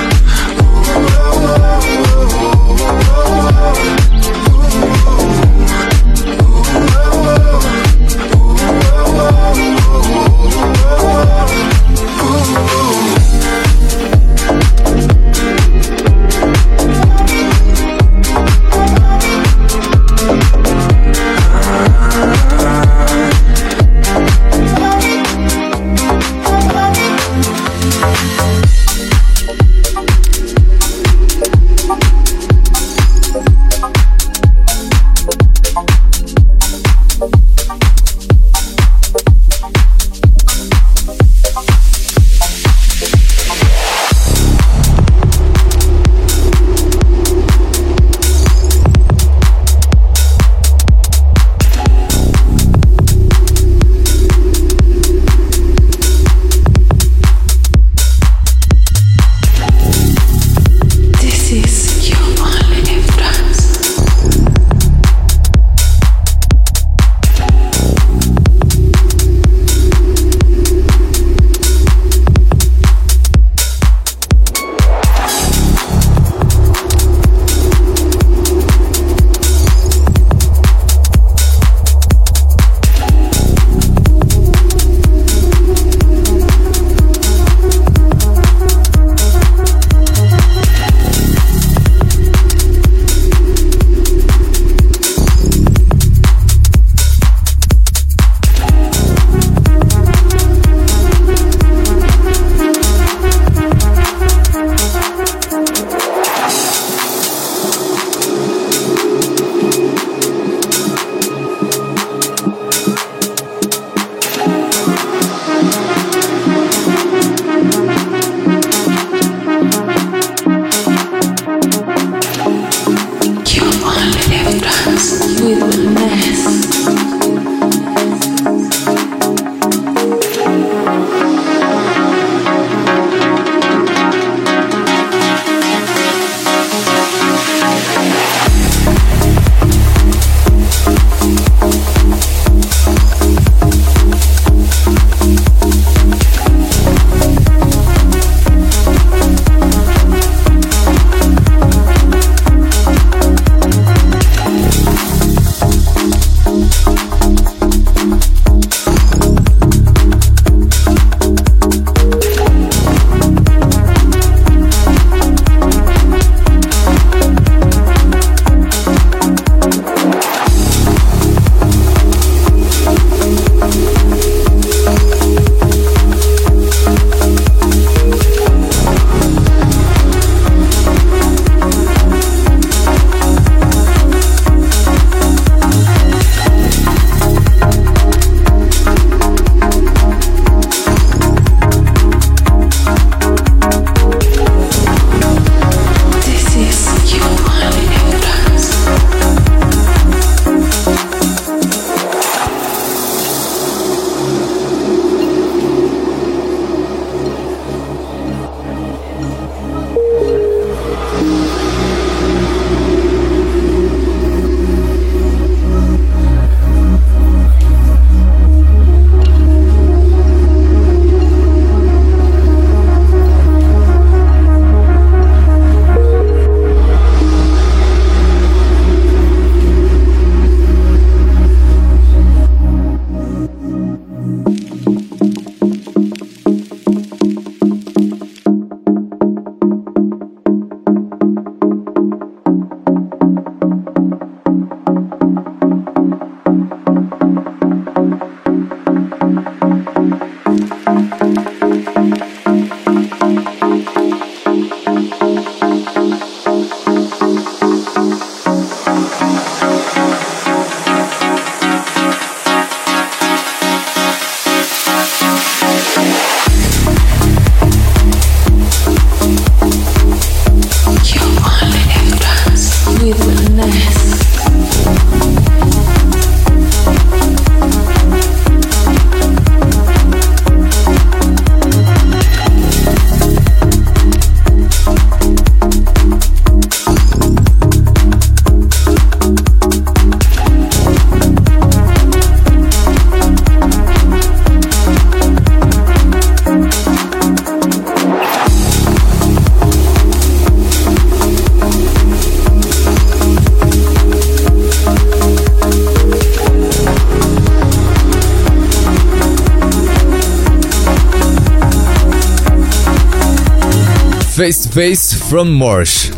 Face 314.71 315.13
from 315.29 315.51
Marsh. 315.53 316.11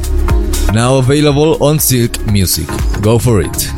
Now 0.73 0.97
available 0.97 1.63
on 1.63 1.79
Silk 1.79 2.19
Music. 2.31 2.67
Go 3.01 3.17
for 3.17 3.39
it. 3.41 3.71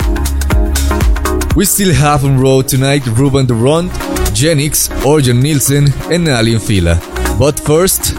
We 1.55 1.65
still 1.65 1.93
have 1.93 2.25
on 2.25 2.39
road 2.39 2.67
tonight 2.67 3.05
Ruben 3.05 3.45
de 3.45 3.53
Ronde, 3.53 3.91
Genix, 4.33 4.89
Orjan 5.03 5.41
Nilsen, 5.41 5.87
and 6.11 6.27
Aly 6.27 6.57
& 6.57 6.59
Fila. 6.59 6.99
But 7.37 7.59
first. 7.59 8.13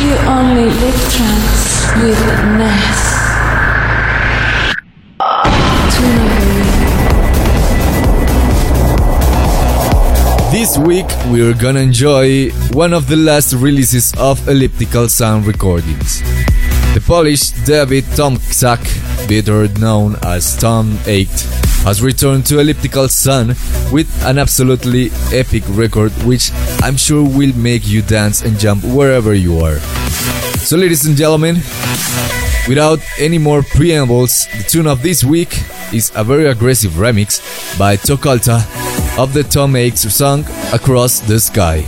You 0.00 0.14
only 0.28 0.70
live 0.70 1.12
trance 1.12 1.86
with 2.00 2.20
Ness. 2.58 3.11
Week 10.86 11.06
we're 11.30 11.54
gonna 11.54 11.78
enjoy 11.78 12.50
one 12.72 12.92
of 12.92 13.06
the 13.06 13.14
last 13.14 13.52
releases 13.52 14.12
of 14.18 14.48
Elliptical 14.48 15.08
Sun 15.08 15.44
recordings. 15.44 16.20
The 16.94 17.02
Polish 17.06 17.50
David 17.64 18.02
Tomczak, 18.16 18.80
better 19.28 19.68
known 19.78 20.16
as 20.24 20.56
Tom 20.56 20.98
8, 21.06 21.28
has 21.84 22.02
returned 22.02 22.46
to 22.46 22.58
Elliptical 22.58 23.08
Sun 23.08 23.54
with 23.92 24.10
an 24.24 24.38
absolutely 24.38 25.10
epic 25.32 25.62
record 25.68 26.10
which 26.24 26.50
I'm 26.82 26.96
sure 26.96 27.22
will 27.22 27.54
make 27.54 27.86
you 27.86 28.02
dance 28.02 28.42
and 28.42 28.58
jump 28.58 28.82
wherever 28.82 29.34
you 29.34 29.60
are. 29.60 29.78
So 30.66 30.76
ladies 30.76 31.06
and 31.06 31.16
gentlemen, 31.16 31.56
without 32.66 32.98
any 33.20 33.38
more 33.38 33.62
preambles, 33.62 34.48
the 34.56 34.64
tune 34.64 34.88
of 34.88 35.02
this 35.02 35.22
week 35.22 35.62
is 35.92 36.10
a 36.16 36.24
very 36.24 36.46
aggressive 36.46 36.92
remix 36.92 37.38
by 37.78 37.96
Tokalta 37.96 38.66
of 39.18 39.32
the 39.32 39.44
Tom 39.44 39.76
Aches 39.76 40.12
song 40.12 40.44
Across 40.72 41.20
the 41.20 41.38
Sky. 41.38 41.84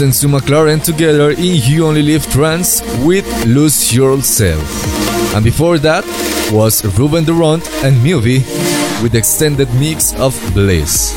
And 0.00 0.14
Sue 0.14 0.28
McLaren 0.28 0.82
together 0.82 1.32
in 1.32 1.60
You 1.66 1.86
Only 1.86 2.02
Live 2.02 2.26
Trance 2.32 2.80
with 3.04 3.26
Lose 3.44 3.94
Yourself. 3.94 4.62
And 5.34 5.44
before 5.44 5.78
that 5.78 6.04
was 6.50 6.82
Ruben 6.98 7.24
de 7.24 7.32
Ronde 7.32 7.68
and 7.84 7.96
Muvi 7.96 8.38
with 9.02 9.14
extended 9.14 9.68
mix 9.74 10.14
of 10.18 10.32
Bliss. 10.54 11.14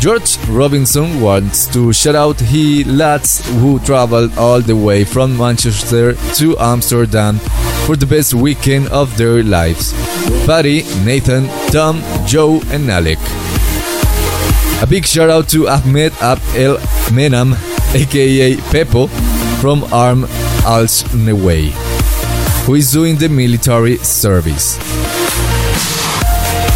George 0.00 0.36
Robinson 0.48 1.20
wants 1.20 1.66
to 1.72 1.92
shout 1.92 2.16
out 2.16 2.40
he 2.40 2.82
lads 2.84 3.46
who 3.60 3.78
traveled 3.80 4.36
all 4.36 4.60
the 4.60 4.74
way 4.74 5.04
from 5.04 5.36
Manchester 5.36 6.14
to 6.34 6.58
Amsterdam 6.58 7.38
for 7.86 7.94
the 7.94 8.06
best 8.06 8.34
weekend 8.34 8.88
of 8.88 9.16
their 9.16 9.44
lives. 9.44 9.92
Patty, 10.44 10.82
Nathan, 11.04 11.46
Tom, 11.70 12.02
Joe, 12.26 12.60
and 12.72 12.90
Alec. 12.90 13.18
A 14.82 14.86
big 14.86 15.06
shout 15.06 15.30
out 15.30 15.48
to 15.50 15.68
Ahmed 15.68 16.12
Ab 16.20 16.38
El 16.54 16.78
Menam, 17.10 17.54
aka 17.94 18.56
Pepo, 18.70 19.08
from 19.60 19.84
Arm 19.92 20.24
Als 20.66 21.02
Neway, 21.14 21.70
who 22.64 22.74
is 22.74 22.92
doing 22.92 23.16
the 23.16 23.28
military 23.28 23.96
service. 23.98 24.78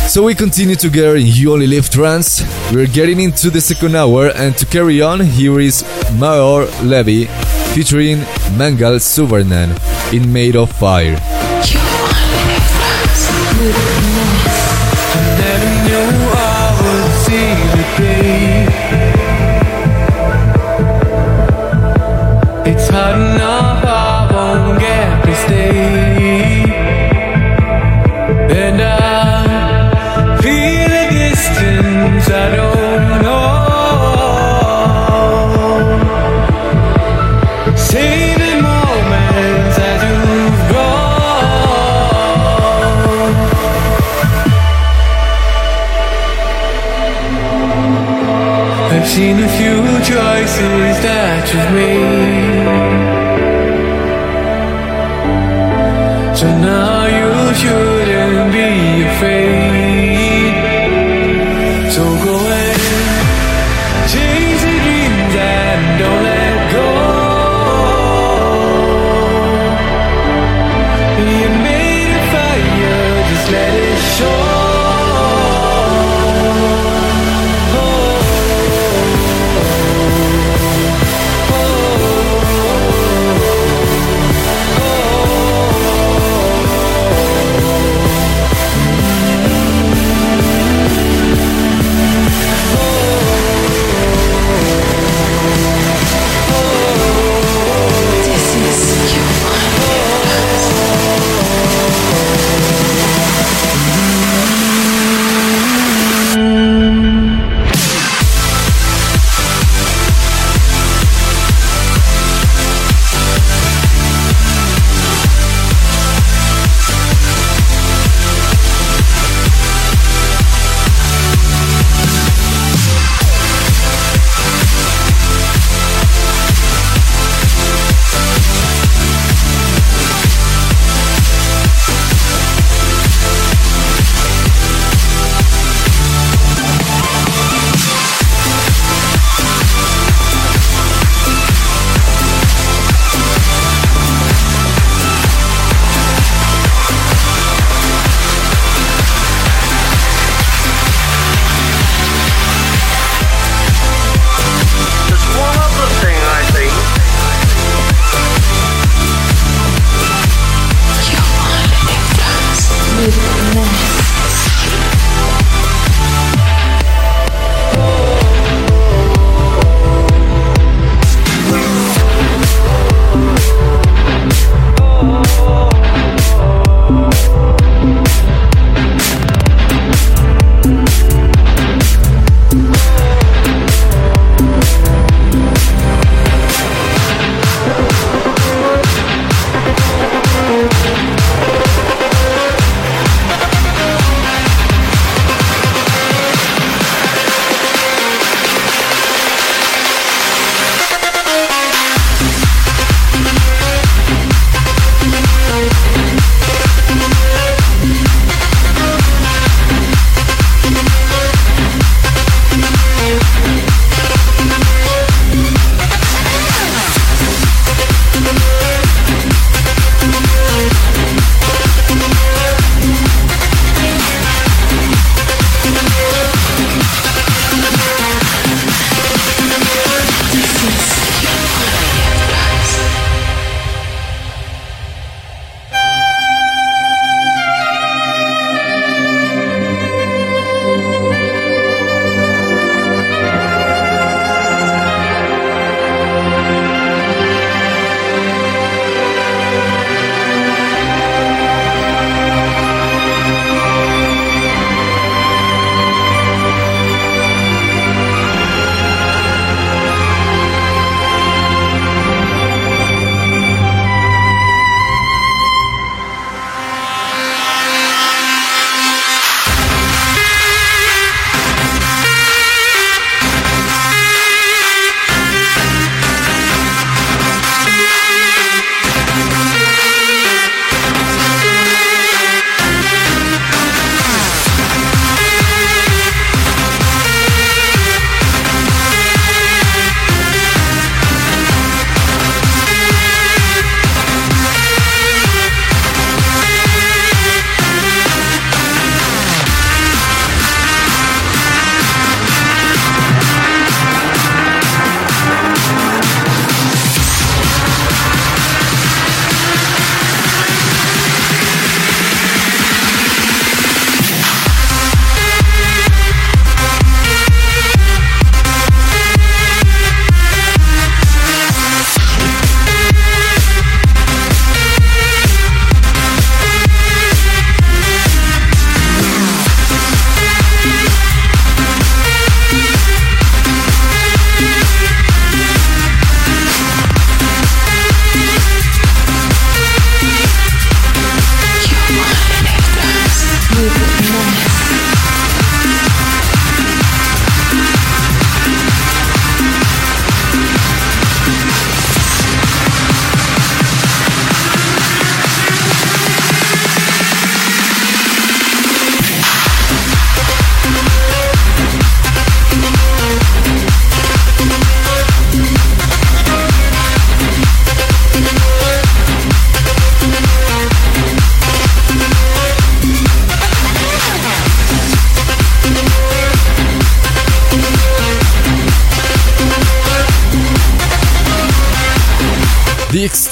So 0.09 0.25
we 0.25 0.35
continue 0.35 0.77
together 0.77 1.17
in 1.17 1.27
You 1.27 1.53
Only 1.53 1.67
Live 1.67 1.89
Trance. 1.89 2.43
We're 2.73 2.87
getting 2.87 3.21
into 3.21 3.51
the 3.51 3.61
second 3.61 3.95
hour, 3.95 4.31
and 4.35 4.57
to 4.59 4.67
carry 4.67 5.01
on, 5.01 5.21
here 5.21 5.61
is 5.61 5.83
Maor 6.19 6.67
Levi 6.83 7.27
featuring 7.75 8.19
Mangal 8.57 8.99
Suvarnan 8.99 9.71
in 10.13 10.33
Made 10.33 10.57
of 10.57 10.73
Fire. 10.73 11.40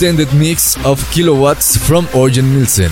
Extended 0.09 0.39
mix 0.41 0.75
of 0.87 1.05
kilowatts 1.11 1.77
from 1.77 2.07
Orjan 2.17 2.51
Nilsen. 2.55 2.91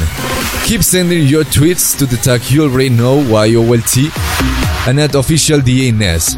Keep 0.66 0.82
sending 0.82 1.26
your 1.26 1.44
tweets 1.44 1.96
to 1.98 2.04
the 2.04 2.18
tag 2.18 2.42
you 2.50 2.64
already 2.64 2.90
know 2.90 3.22
YOLT 3.22 4.12
and 4.86 5.00
at 5.00 5.14
official 5.14 5.60
DJ 5.60 5.94
Ness, 5.94 6.34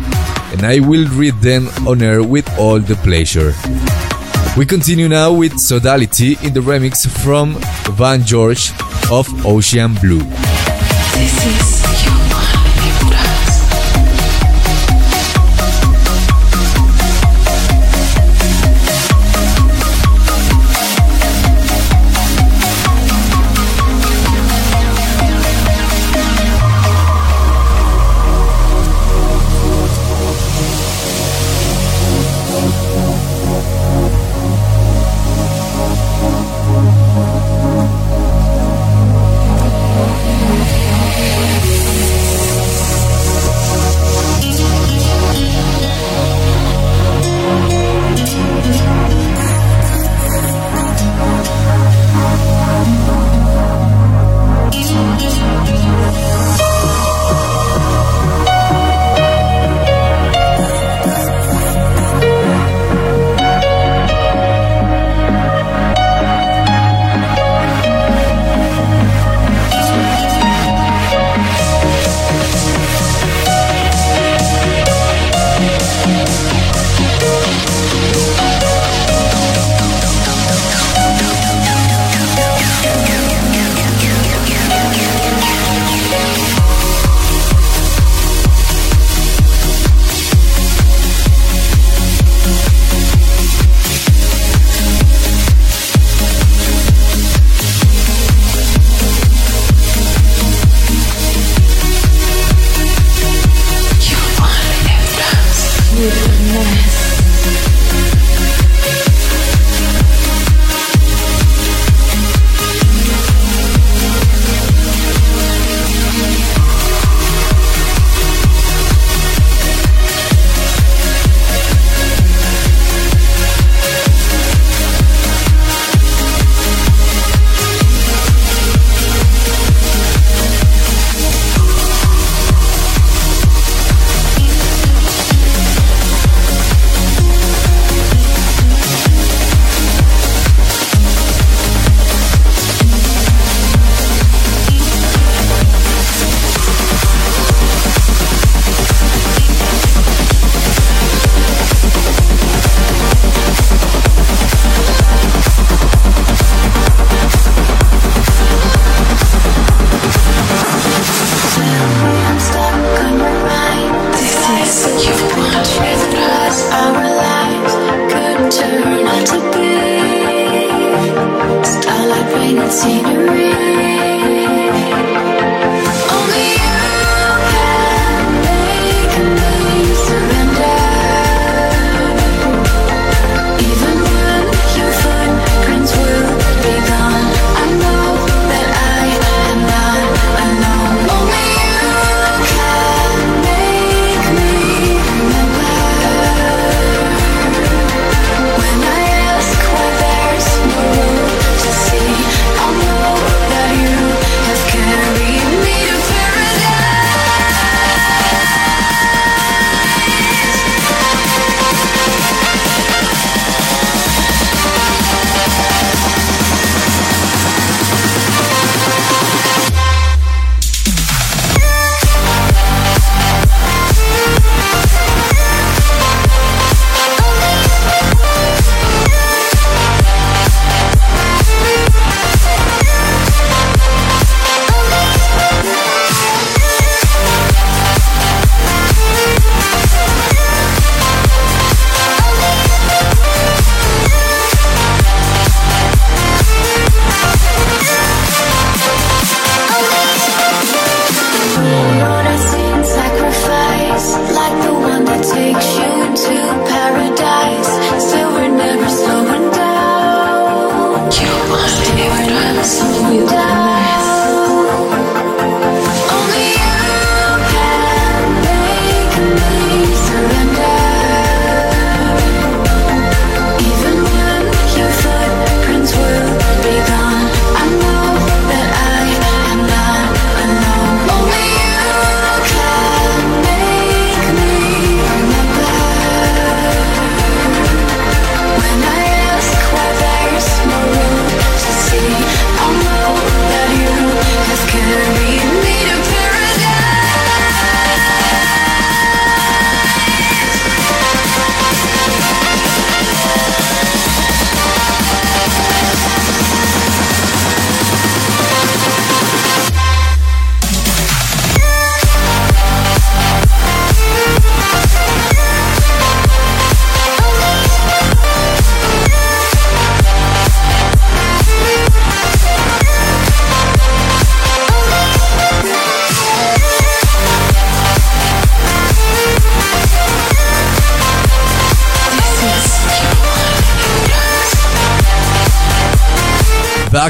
and 0.53 0.63
I 0.63 0.79
will 0.79 1.09
read 1.09 1.35
them 1.41 1.67
on 1.85 2.01
air 2.01 2.23
with 2.23 2.49
all 2.61 2.79
the 2.79 2.95
pleasure. 3.03 3.55
We 4.57 4.67
continue 4.67 5.09
now 5.09 5.33
with 5.33 5.55
Sodality 5.55 6.41
in 6.45 6.55
the 6.55 6.61
remix 6.61 7.09
from 7.25 7.57
Van 7.97 8.23
George 8.25 8.71
of 9.11 9.27
Ocean 9.45 9.95
Blue. 9.95 10.23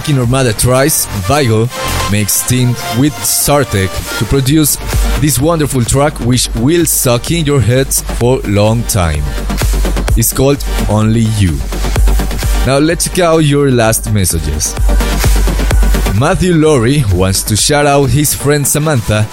In 0.08 0.18
Armada 0.18 0.54
Trice, 0.54 1.04
Vigo 1.28 1.68
makes 2.10 2.40
team 2.48 2.68
with 2.98 3.12
Sartek 3.12 3.90
to 4.18 4.24
produce 4.24 4.76
this 5.20 5.38
wonderful 5.38 5.84
track 5.84 6.18
which 6.20 6.48
will 6.54 6.86
suck 6.86 7.30
in 7.30 7.44
your 7.44 7.60
heads 7.60 8.00
for 8.18 8.40
a 8.40 8.46
long 8.46 8.82
time. 8.84 9.22
It's 10.16 10.32
called 10.32 10.64
Only 10.88 11.26
You. 11.36 11.58
Now 12.64 12.78
let's 12.78 13.06
check 13.06 13.18
out 13.18 13.38
your 13.38 13.70
last 13.70 14.10
messages. 14.10 14.72
Matthew 16.18 16.54
Laurie 16.54 17.04
wants 17.12 17.42
to 17.42 17.54
shout 17.56 17.84
out 17.84 18.06
his 18.06 18.32
friend 18.32 18.66
Samantha 18.66 19.28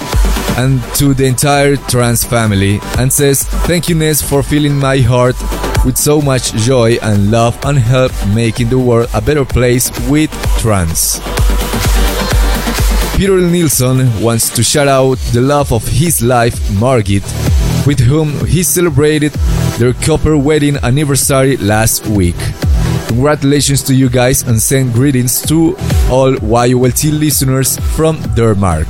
and 0.58 0.84
to 0.96 1.14
the 1.14 1.26
entire 1.26 1.78
trance 1.78 2.26
family 2.26 2.80
and 2.98 3.12
says 3.12 3.44
thank 3.68 3.88
you 3.88 3.96
Ness 3.96 4.22
for 4.22 4.44
filling 4.44 4.78
my 4.78 4.98
heart 4.98 5.36
with 5.86 5.98
so 5.98 6.20
much 6.20 6.52
joy 6.54 6.98
and 7.02 7.32
love 7.32 7.58
and 7.64 7.78
help 7.78 8.12
making 8.34 8.68
the 8.70 8.80
world 8.80 9.08
a 9.14 9.22
better 9.22 9.46
place 9.46 9.90
with 10.10 10.32
trance. 10.66 11.20
Peter 13.16 13.40
Nilsson 13.40 14.10
wants 14.20 14.50
to 14.50 14.64
shout 14.64 14.88
out 14.88 15.20
the 15.32 15.40
love 15.40 15.72
of 15.72 15.88
his 15.88 16.24
life, 16.24 16.58
Margit, 16.72 17.22
with 17.86 18.00
whom 18.00 18.30
he 18.48 18.64
celebrated 18.64 19.32
their 19.78 19.94
copper 19.94 20.36
wedding 20.36 20.76
anniversary 20.82 21.56
last 21.58 22.08
week. 22.08 22.36
Congratulations 23.10 23.84
to 23.84 23.94
you 23.94 24.10
guys 24.10 24.42
and 24.42 24.60
send 24.60 24.92
greetings 24.94 25.40
to 25.44 25.78
all 26.10 26.34
YOLT 26.42 27.04
listeners 27.14 27.78
from 27.96 28.18
Denmark. 28.34 28.88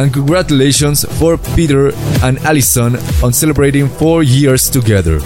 And 0.00 0.12
congratulations 0.12 1.04
for 1.20 1.38
Peter 1.54 1.92
and 2.24 2.38
Alison 2.40 2.96
on 3.22 3.32
celebrating 3.32 3.86
four 3.86 4.24
years 4.24 4.68
together. 4.68 5.20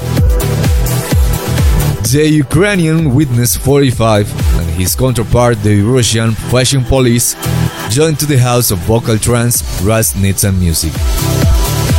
The 2.12 2.26
Ukrainian 2.26 3.14
Witness 3.14 3.54
45 3.54 4.32
and 4.32 4.47
his 4.78 4.94
counterpart, 4.94 5.60
the 5.62 5.82
Russian 5.82 6.32
Fashion 6.32 6.84
Police, 6.84 7.34
joined 7.90 8.18
to 8.20 8.26
the 8.26 8.38
house 8.38 8.70
of 8.70 8.78
vocal 8.80 9.18
trance 9.18 9.62
Raz 9.82 10.14
Nitsan 10.14 10.58
Music 10.58 10.92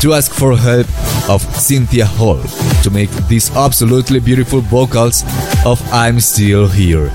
to 0.02 0.14
ask 0.14 0.32
for 0.32 0.56
help 0.56 0.88
of 1.30 1.42
Cynthia 1.58 2.06
Hall 2.06 2.42
to 2.84 2.90
make 2.90 3.12
these 3.28 3.54
absolutely 3.56 4.20
beautiful 4.22 4.62
vocals 4.62 5.24
of 5.66 5.82
I'm 5.92 6.22
Still 6.22 6.70
Here. 6.70 7.12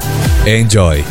Enjoy! 0.46 1.02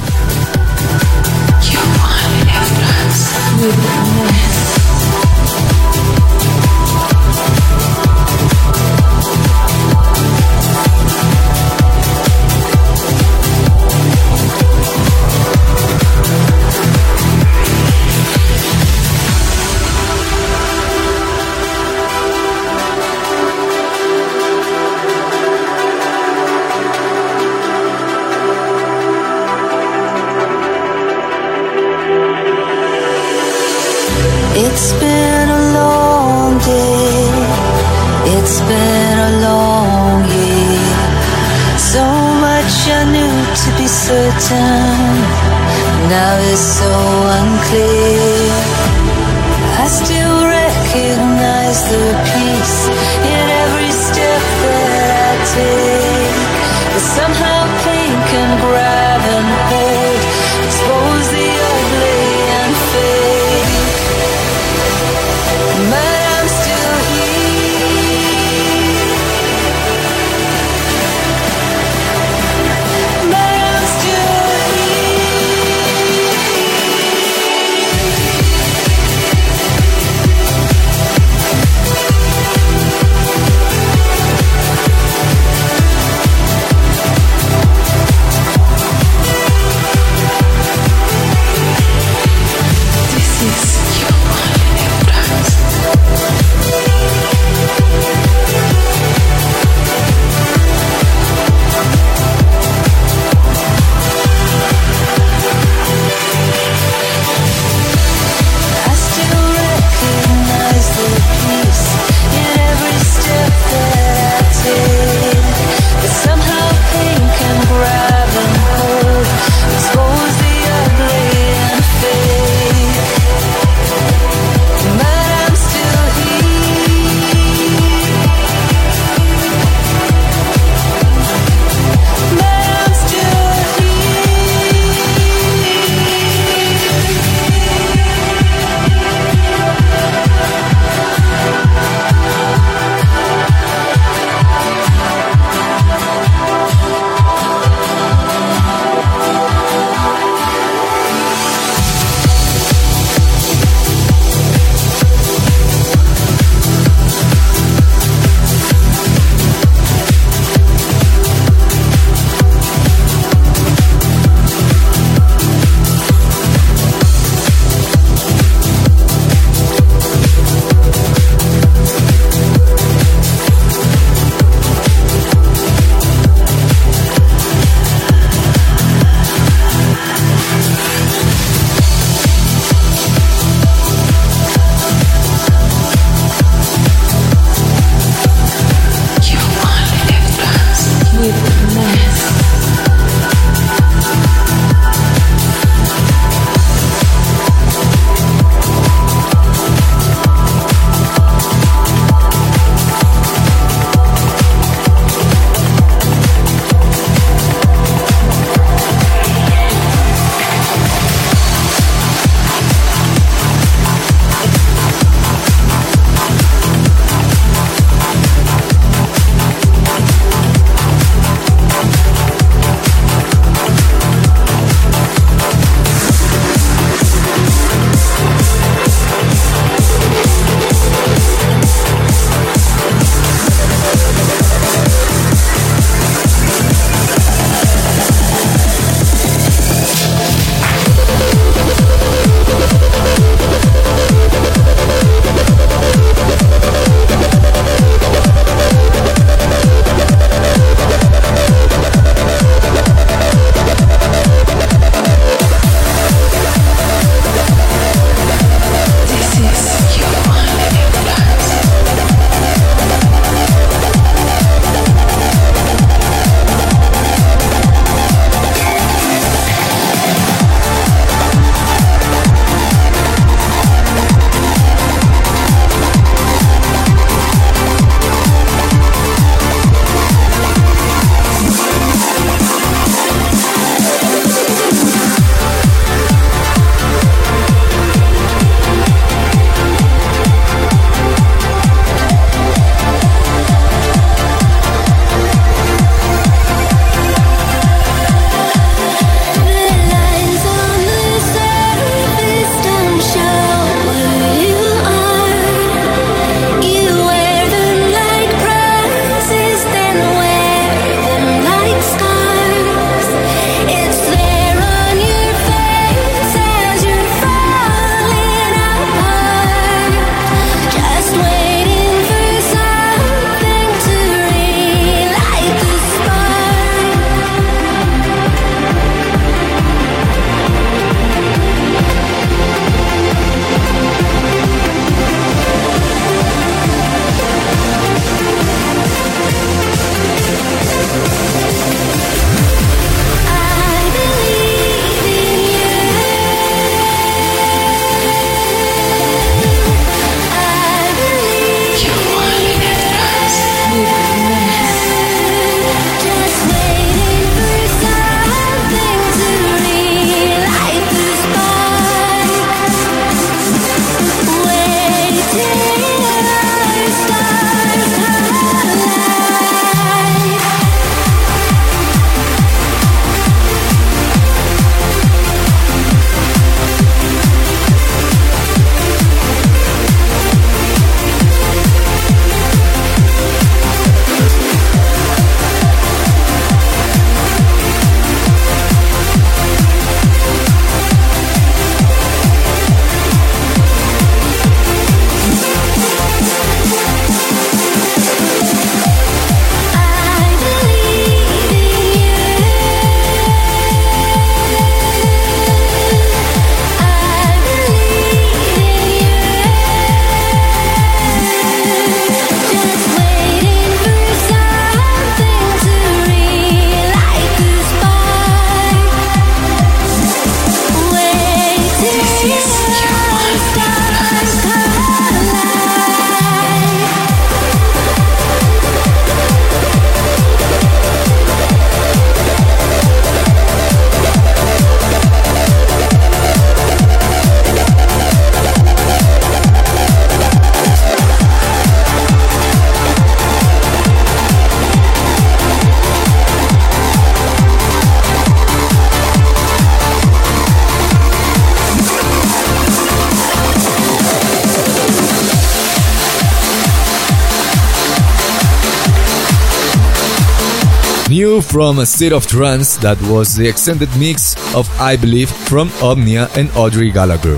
From 461.53 461.77
a 461.77 461.85
state 461.85 462.13
of 462.13 462.25
trance 462.25 462.77
that 462.77 462.99
was 463.03 463.35
the 463.35 463.47
extended 463.47 463.87
mix 463.95 464.33
of 464.55 464.67
I 464.81 464.97
Believe 464.97 465.29
from 465.29 465.69
Omnia 465.83 466.27
and 466.35 466.49
Audrey 466.57 466.89
Gallagher. 466.89 467.37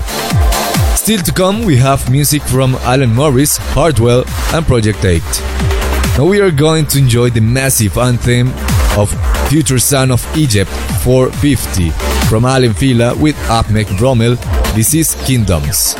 Still 0.96 1.20
to 1.20 1.30
come, 1.30 1.66
we 1.66 1.76
have 1.76 2.10
music 2.10 2.40
from 2.40 2.76
Alan 2.76 3.14
Morris, 3.14 3.58
Hardwell, 3.58 4.24
and 4.54 4.64
Project 4.64 5.04
8. 5.04 5.22
Now 6.16 6.24
we 6.24 6.40
are 6.40 6.50
going 6.50 6.86
to 6.86 6.98
enjoy 6.98 7.28
the 7.28 7.42
massive 7.42 7.98
anthem 7.98 8.54
of 8.96 9.12
Future 9.50 9.78
Sound 9.78 10.12
of 10.12 10.24
Egypt 10.34 10.70
450 11.04 11.90
from 12.26 12.46
Aly 12.46 12.72
& 12.72 12.72
Fila 12.72 13.14
with 13.16 13.36
Ahmed 13.50 13.86
Romel. 14.00 14.38
This 14.74 14.94
is 14.94 15.14
Kingdoms. 15.26 15.94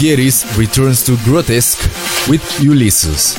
Kieris 0.00 0.56
returns 0.56 1.04
to 1.04 1.14
Grotesque 1.24 1.78
with 2.26 2.42
Ulysses. 2.62 3.36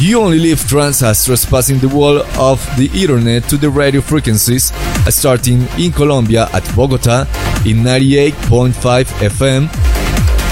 You 0.00 0.22
Only 0.22 0.40
Live 0.40 0.66
Trance 0.66 0.98
has 0.98 1.24
trespassing 1.24 1.78
the 1.78 1.86
wall 1.88 2.18
of 2.36 2.58
the 2.76 2.90
internet 3.00 3.44
to 3.44 3.56
the 3.56 3.70
radio 3.70 4.00
frequencies, 4.00 4.72
starting 5.08 5.68
in 5.78 5.92
Colombia 5.92 6.48
at 6.52 6.64
Bogota 6.74 7.20
in 7.64 7.84
98.5 7.84 9.04
FM 9.22 9.68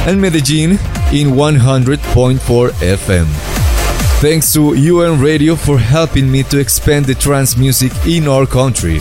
and 0.06 0.20
Medellin 0.20 0.78
in 1.12 1.35
100.4 1.35 2.39
FM. 2.70 3.27
Thanks 4.20 4.52
to 4.52 4.74
UN 4.74 5.20
Radio 5.20 5.56
for 5.56 5.77
helping 5.77 6.31
me 6.31 6.44
to 6.44 6.60
expand 6.60 7.06
the 7.06 7.16
trance 7.16 7.56
music 7.56 7.90
in 8.06 8.28
our 8.28 8.47
country. 8.47 9.01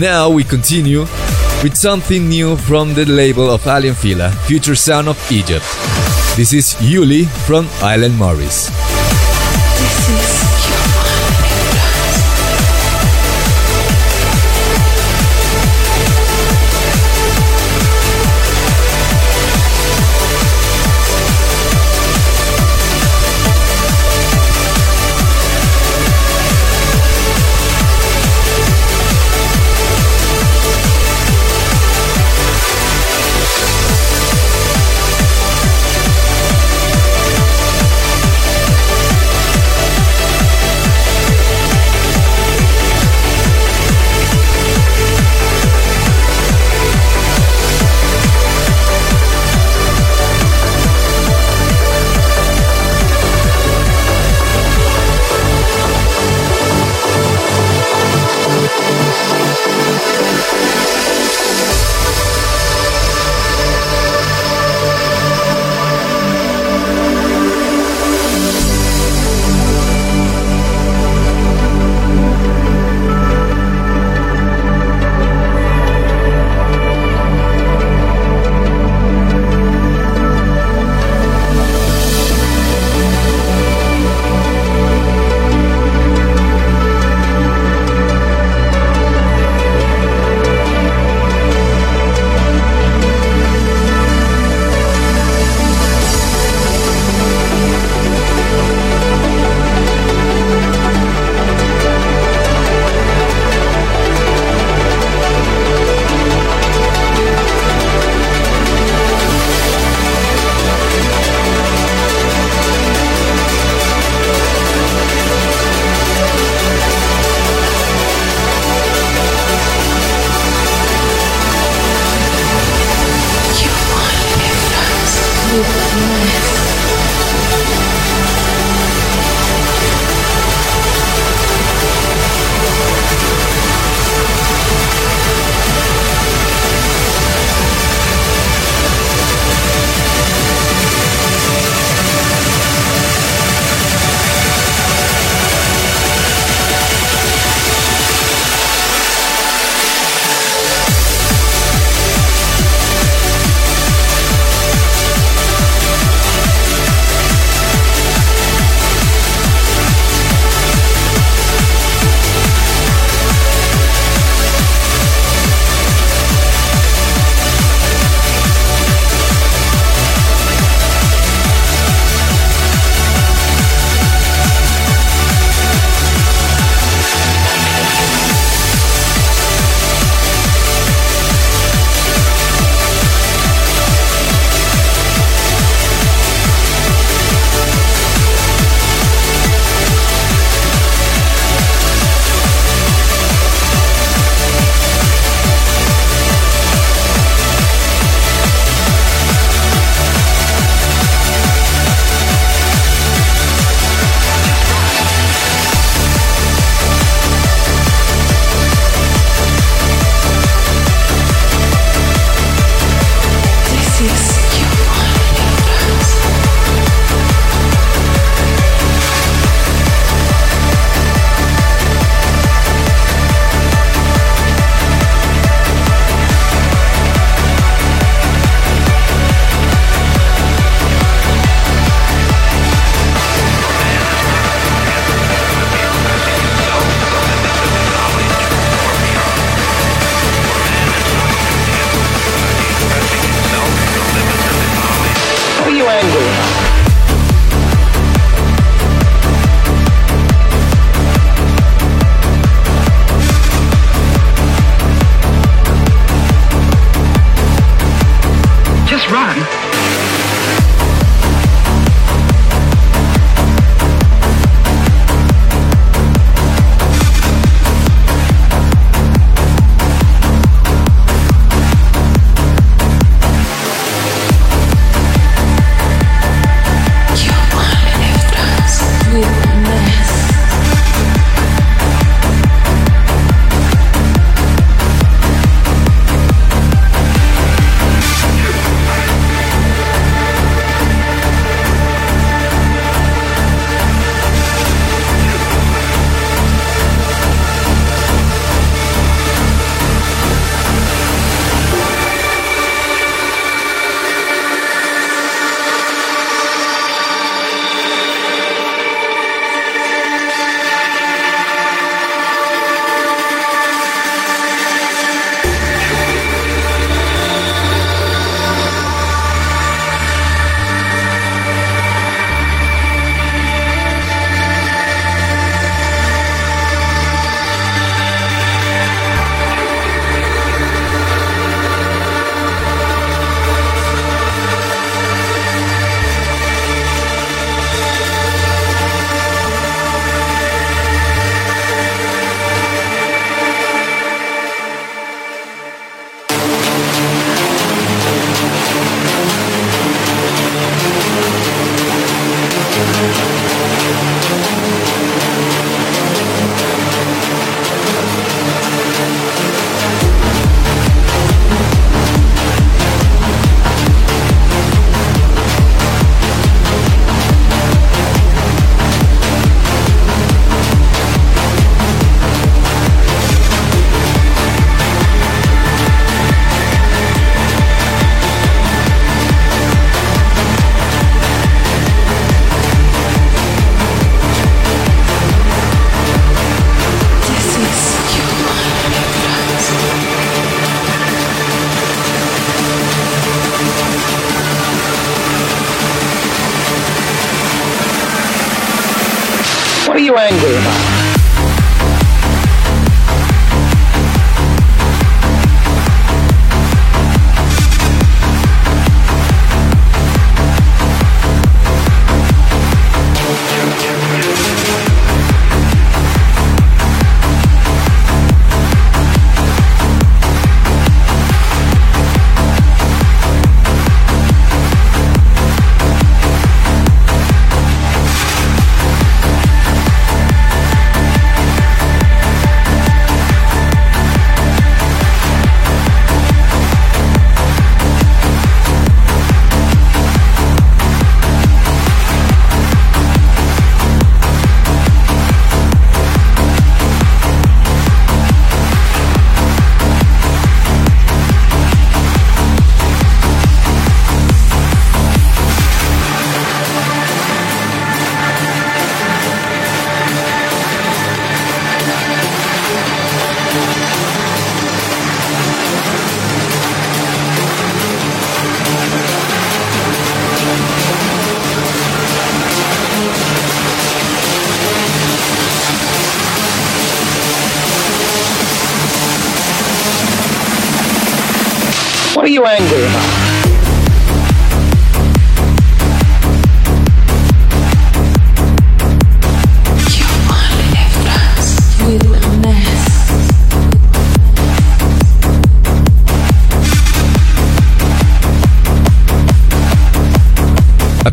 Now 0.00 0.30
we 0.30 0.44
continue 0.44 1.04
with 1.62 1.76
something 1.76 2.28
new 2.28 2.56
from 2.56 2.94
the 2.94 3.04
label 3.04 3.50
of 3.50 3.66
Aly 3.66 3.92
& 3.92 3.94
Fila, 3.94 4.30
Future 4.46 4.76
Sound 4.76 5.08
of 5.08 5.32
Egypt. 5.32 5.64
This 6.36 6.52
is 6.52 6.74
Yuli 6.74 7.26
from 7.46 7.66
Alan 7.82 8.16
Morris. 8.16 8.70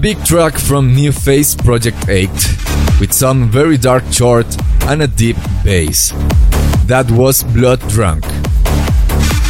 Big 0.06 0.23
track 0.23 0.56
from 0.56 0.94
New 0.94 1.11
Face 1.11 1.56
Project 1.56 2.07
8 2.07 2.30
with 2.99 3.11
some 3.11 3.49
very 3.49 3.76
dark 3.76 4.03
chord 4.15 4.45
and 4.82 5.02
a 5.02 5.07
deep 5.07 5.36
bass. 5.64 6.11
That 6.86 7.10
was 7.10 7.44
Blood 7.44 7.80
Drunk. 7.90 8.23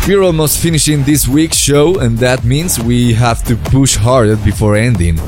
We're 0.08 0.22
almost 0.22 0.60
finishing 0.60 1.04
this 1.04 1.28
week's 1.28 1.58
show, 1.58 2.00
and 2.00 2.18
that 2.20 2.46
means 2.46 2.80
we 2.80 3.12
have 3.16 3.44
to 3.50 3.58
push 3.58 3.98
harder 3.98 4.38
before 4.38 4.78
ending. 4.78 5.20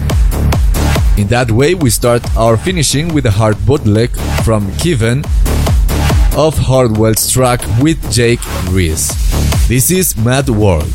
In 1.18 1.28
that 1.28 1.52
way, 1.52 1.76
we 1.76 1.90
start 1.90 2.24
our 2.38 2.56
finishing 2.56 3.14
with 3.14 3.26
a 3.26 3.32
hard 3.32 3.58
bootleg 3.66 4.12
from 4.46 4.72
Kevin 4.78 5.26
of 6.38 6.58
Hardwell's 6.58 7.30
track 7.30 7.60
with 7.82 8.00
Jake 8.14 8.40
Reese. 8.70 9.10
This 9.68 9.92
is 9.92 10.16
Mad 10.16 10.48
World. 10.48 10.94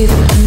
really 0.00 0.39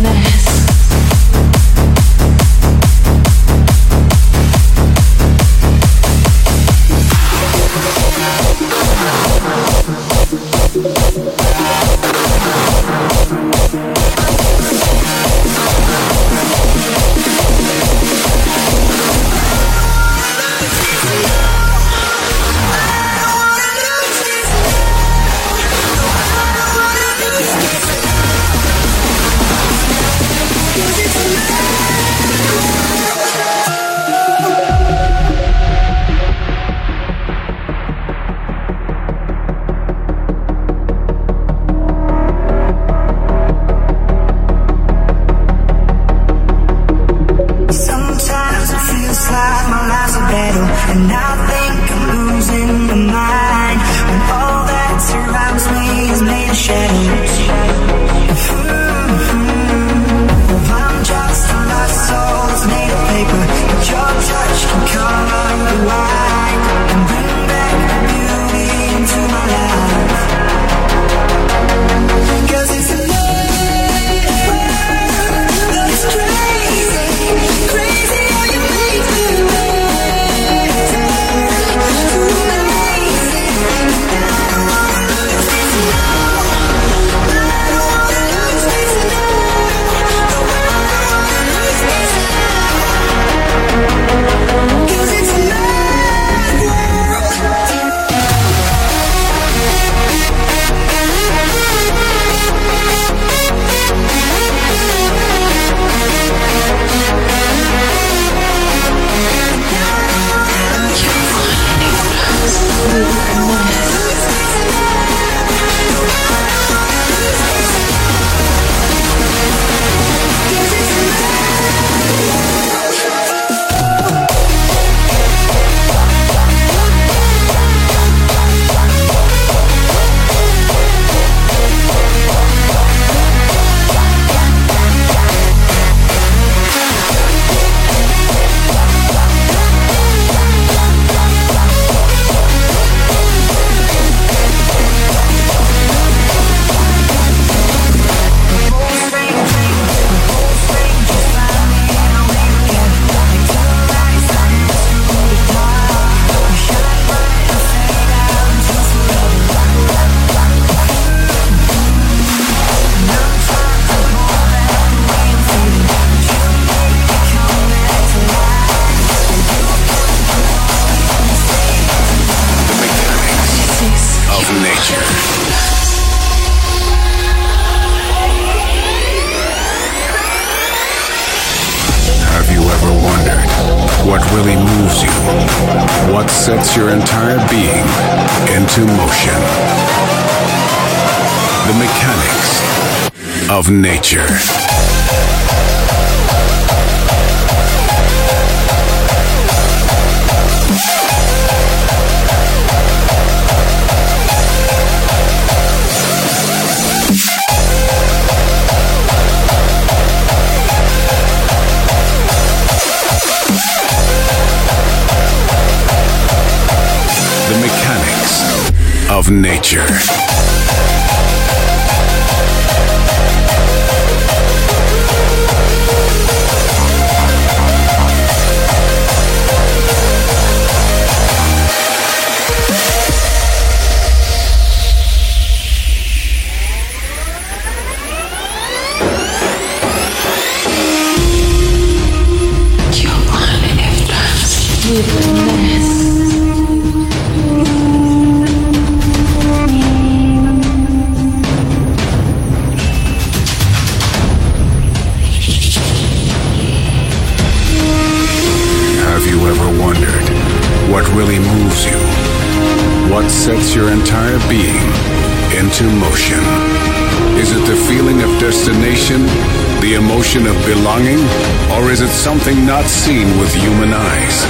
or 271.72 271.92
is 271.92 272.02
it 272.02 272.10
something 272.10 272.66
not 272.66 272.86
seen 272.86 273.38
with 273.40 273.54
human 273.54 273.94
eyes? 273.94 274.46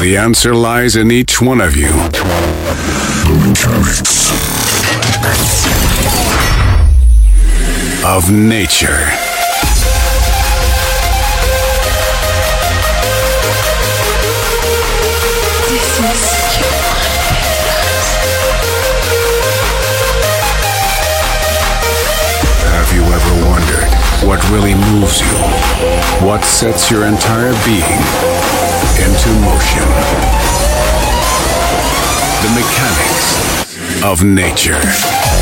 The 0.00 0.16
answer 0.16 0.54
lies 0.54 0.96
in 0.96 1.10
each 1.10 1.40
one 1.40 1.60
of 1.60 1.76
you. 1.76 1.90
of 8.04 8.32
nature. 8.32 9.27
What 24.28 24.44
really 24.50 24.74
moves 24.74 25.22
you? 25.22 26.26
What 26.26 26.44
sets 26.44 26.90
your 26.90 27.06
entire 27.06 27.54
being 27.64 28.00
into 29.00 29.30
motion? 29.40 29.88
The 32.42 32.50
mechanics 32.52 34.04
of 34.04 34.24
nature. 34.24 35.37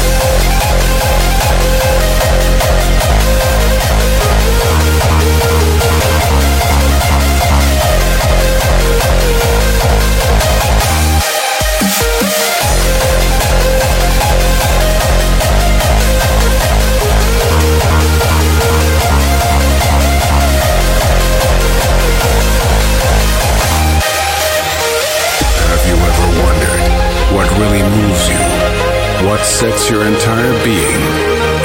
Sets 29.56 29.88
your 29.88 30.04
entire 30.04 30.52
being 30.64 31.00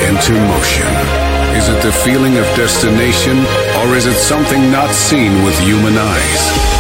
into 0.08 0.32
motion? 0.48 0.88
Is 1.58 1.68
it 1.68 1.84
the 1.84 1.92
feeling 1.92 2.38
of 2.38 2.46
destination, 2.56 3.40
or 3.82 3.98
is 3.98 4.06
it 4.06 4.16
something 4.16 4.72
not 4.72 4.92
seen 4.92 5.44
with 5.44 5.60
human 5.60 5.98
eyes? 5.98 6.71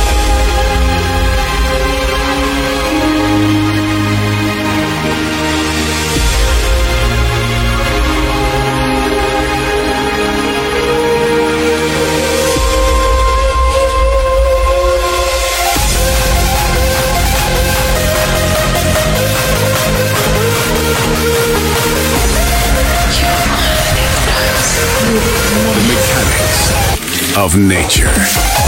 Of 27.37 27.57
nature. 27.57 28.60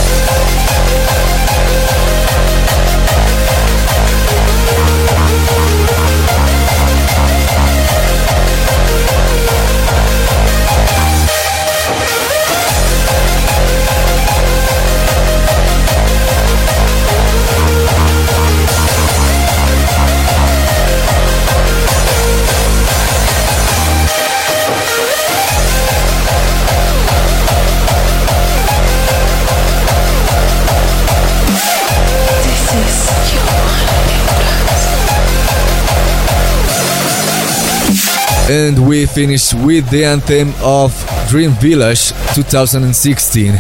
And 38.49 38.85
we 38.89 39.05
finish 39.05 39.53
with 39.53 39.89
the 39.89 40.03
anthem 40.03 40.53
of 40.61 40.91
Dream 41.29 41.51
Village 41.51 42.09
2016, 42.35 43.53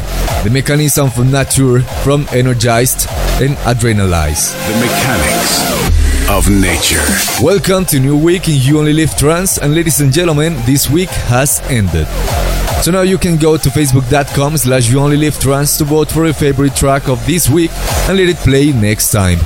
the 0.43 0.49
mechanism 0.51 1.07
of 1.07 1.31
nature 1.31 1.79
from 2.03 2.27
Energyzed 2.33 3.07
and 3.41 3.55
Adrenalize. 3.63 4.51
The 4.67 4.75
mechanics 4.83 6.29
of 6.29 6.49
nature. 6.49 7.01
Welcome 7.41 7.85
to 7.85 7.99
new 8.01 8.17
week 8.17 8.49
in 8.49 8.55
You 8.57 8.79
Only 8.79 8.91
Live 8.91 9.15
Trance, 9.15 9.57
and 9.57 9.73
ladies 9.73 10.01
and 10.01 10.11
gentlemen, 10.11 10.55
this 10.65 10.89
week 10.89 11.09
has 11.31 11.61
ended. 11.69 12.05
So 12.83 12.91
now 12.91 13.03
you 13.03 13.17
can 13.17 13.37
go 13.37 13.55
to 13.55 13.69
facebook.com 13.69 14.57
slash 14.57 14.91
you 14.91 14.99
only 14.99 15.15
live 15.15 15.39
trance 15.39 15.77
to 15.77 15.85
vote 15.85 16.11
for 16.11 16.25
your 16.25 16.33
favorite 16.33 16.75
track 16.75 17.07
of 17.07 17.25
this 17.25 17.49
week 17.49 17.71
and 18.09 18.17
let 18.17 18.27
it 18.27 18.35
play 18.37 18.73
next 18.73 19.11
time. 19.11 19.39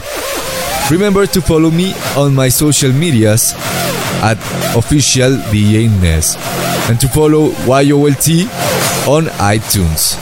Remember 0.89 1.27
to 1.27 1.41
follow 1.41 1.69
me 1.69 1.93
on 2.15 2.33
my 2.33 2.47
social 2.47 2.91
medias 2.93 3.53
at 4.23 4.37
official 4.75 5.31
DJ 5.51 5.89
Ness 6.01 6.35
and 6.89 6.99
to 6.99 7.07
follow 7.07 7.49
YOLT 7.65 8.47
on 9.07 9.25
iTunes. 9.39 10.17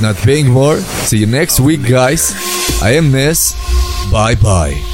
Not 0.00 0.16
paying 0.16 0.50
more. 0.50 0.78
See 1.08 1.18
you 1.18 1.26
next 1.26 1.60
week, 1.60 1.86
guys. 1.86 2.32
I 2.82 2.92
am 2.92 3.12
Ness. 3.12 3.54
Bye 4.10 4.34
bye. 4.34 4.93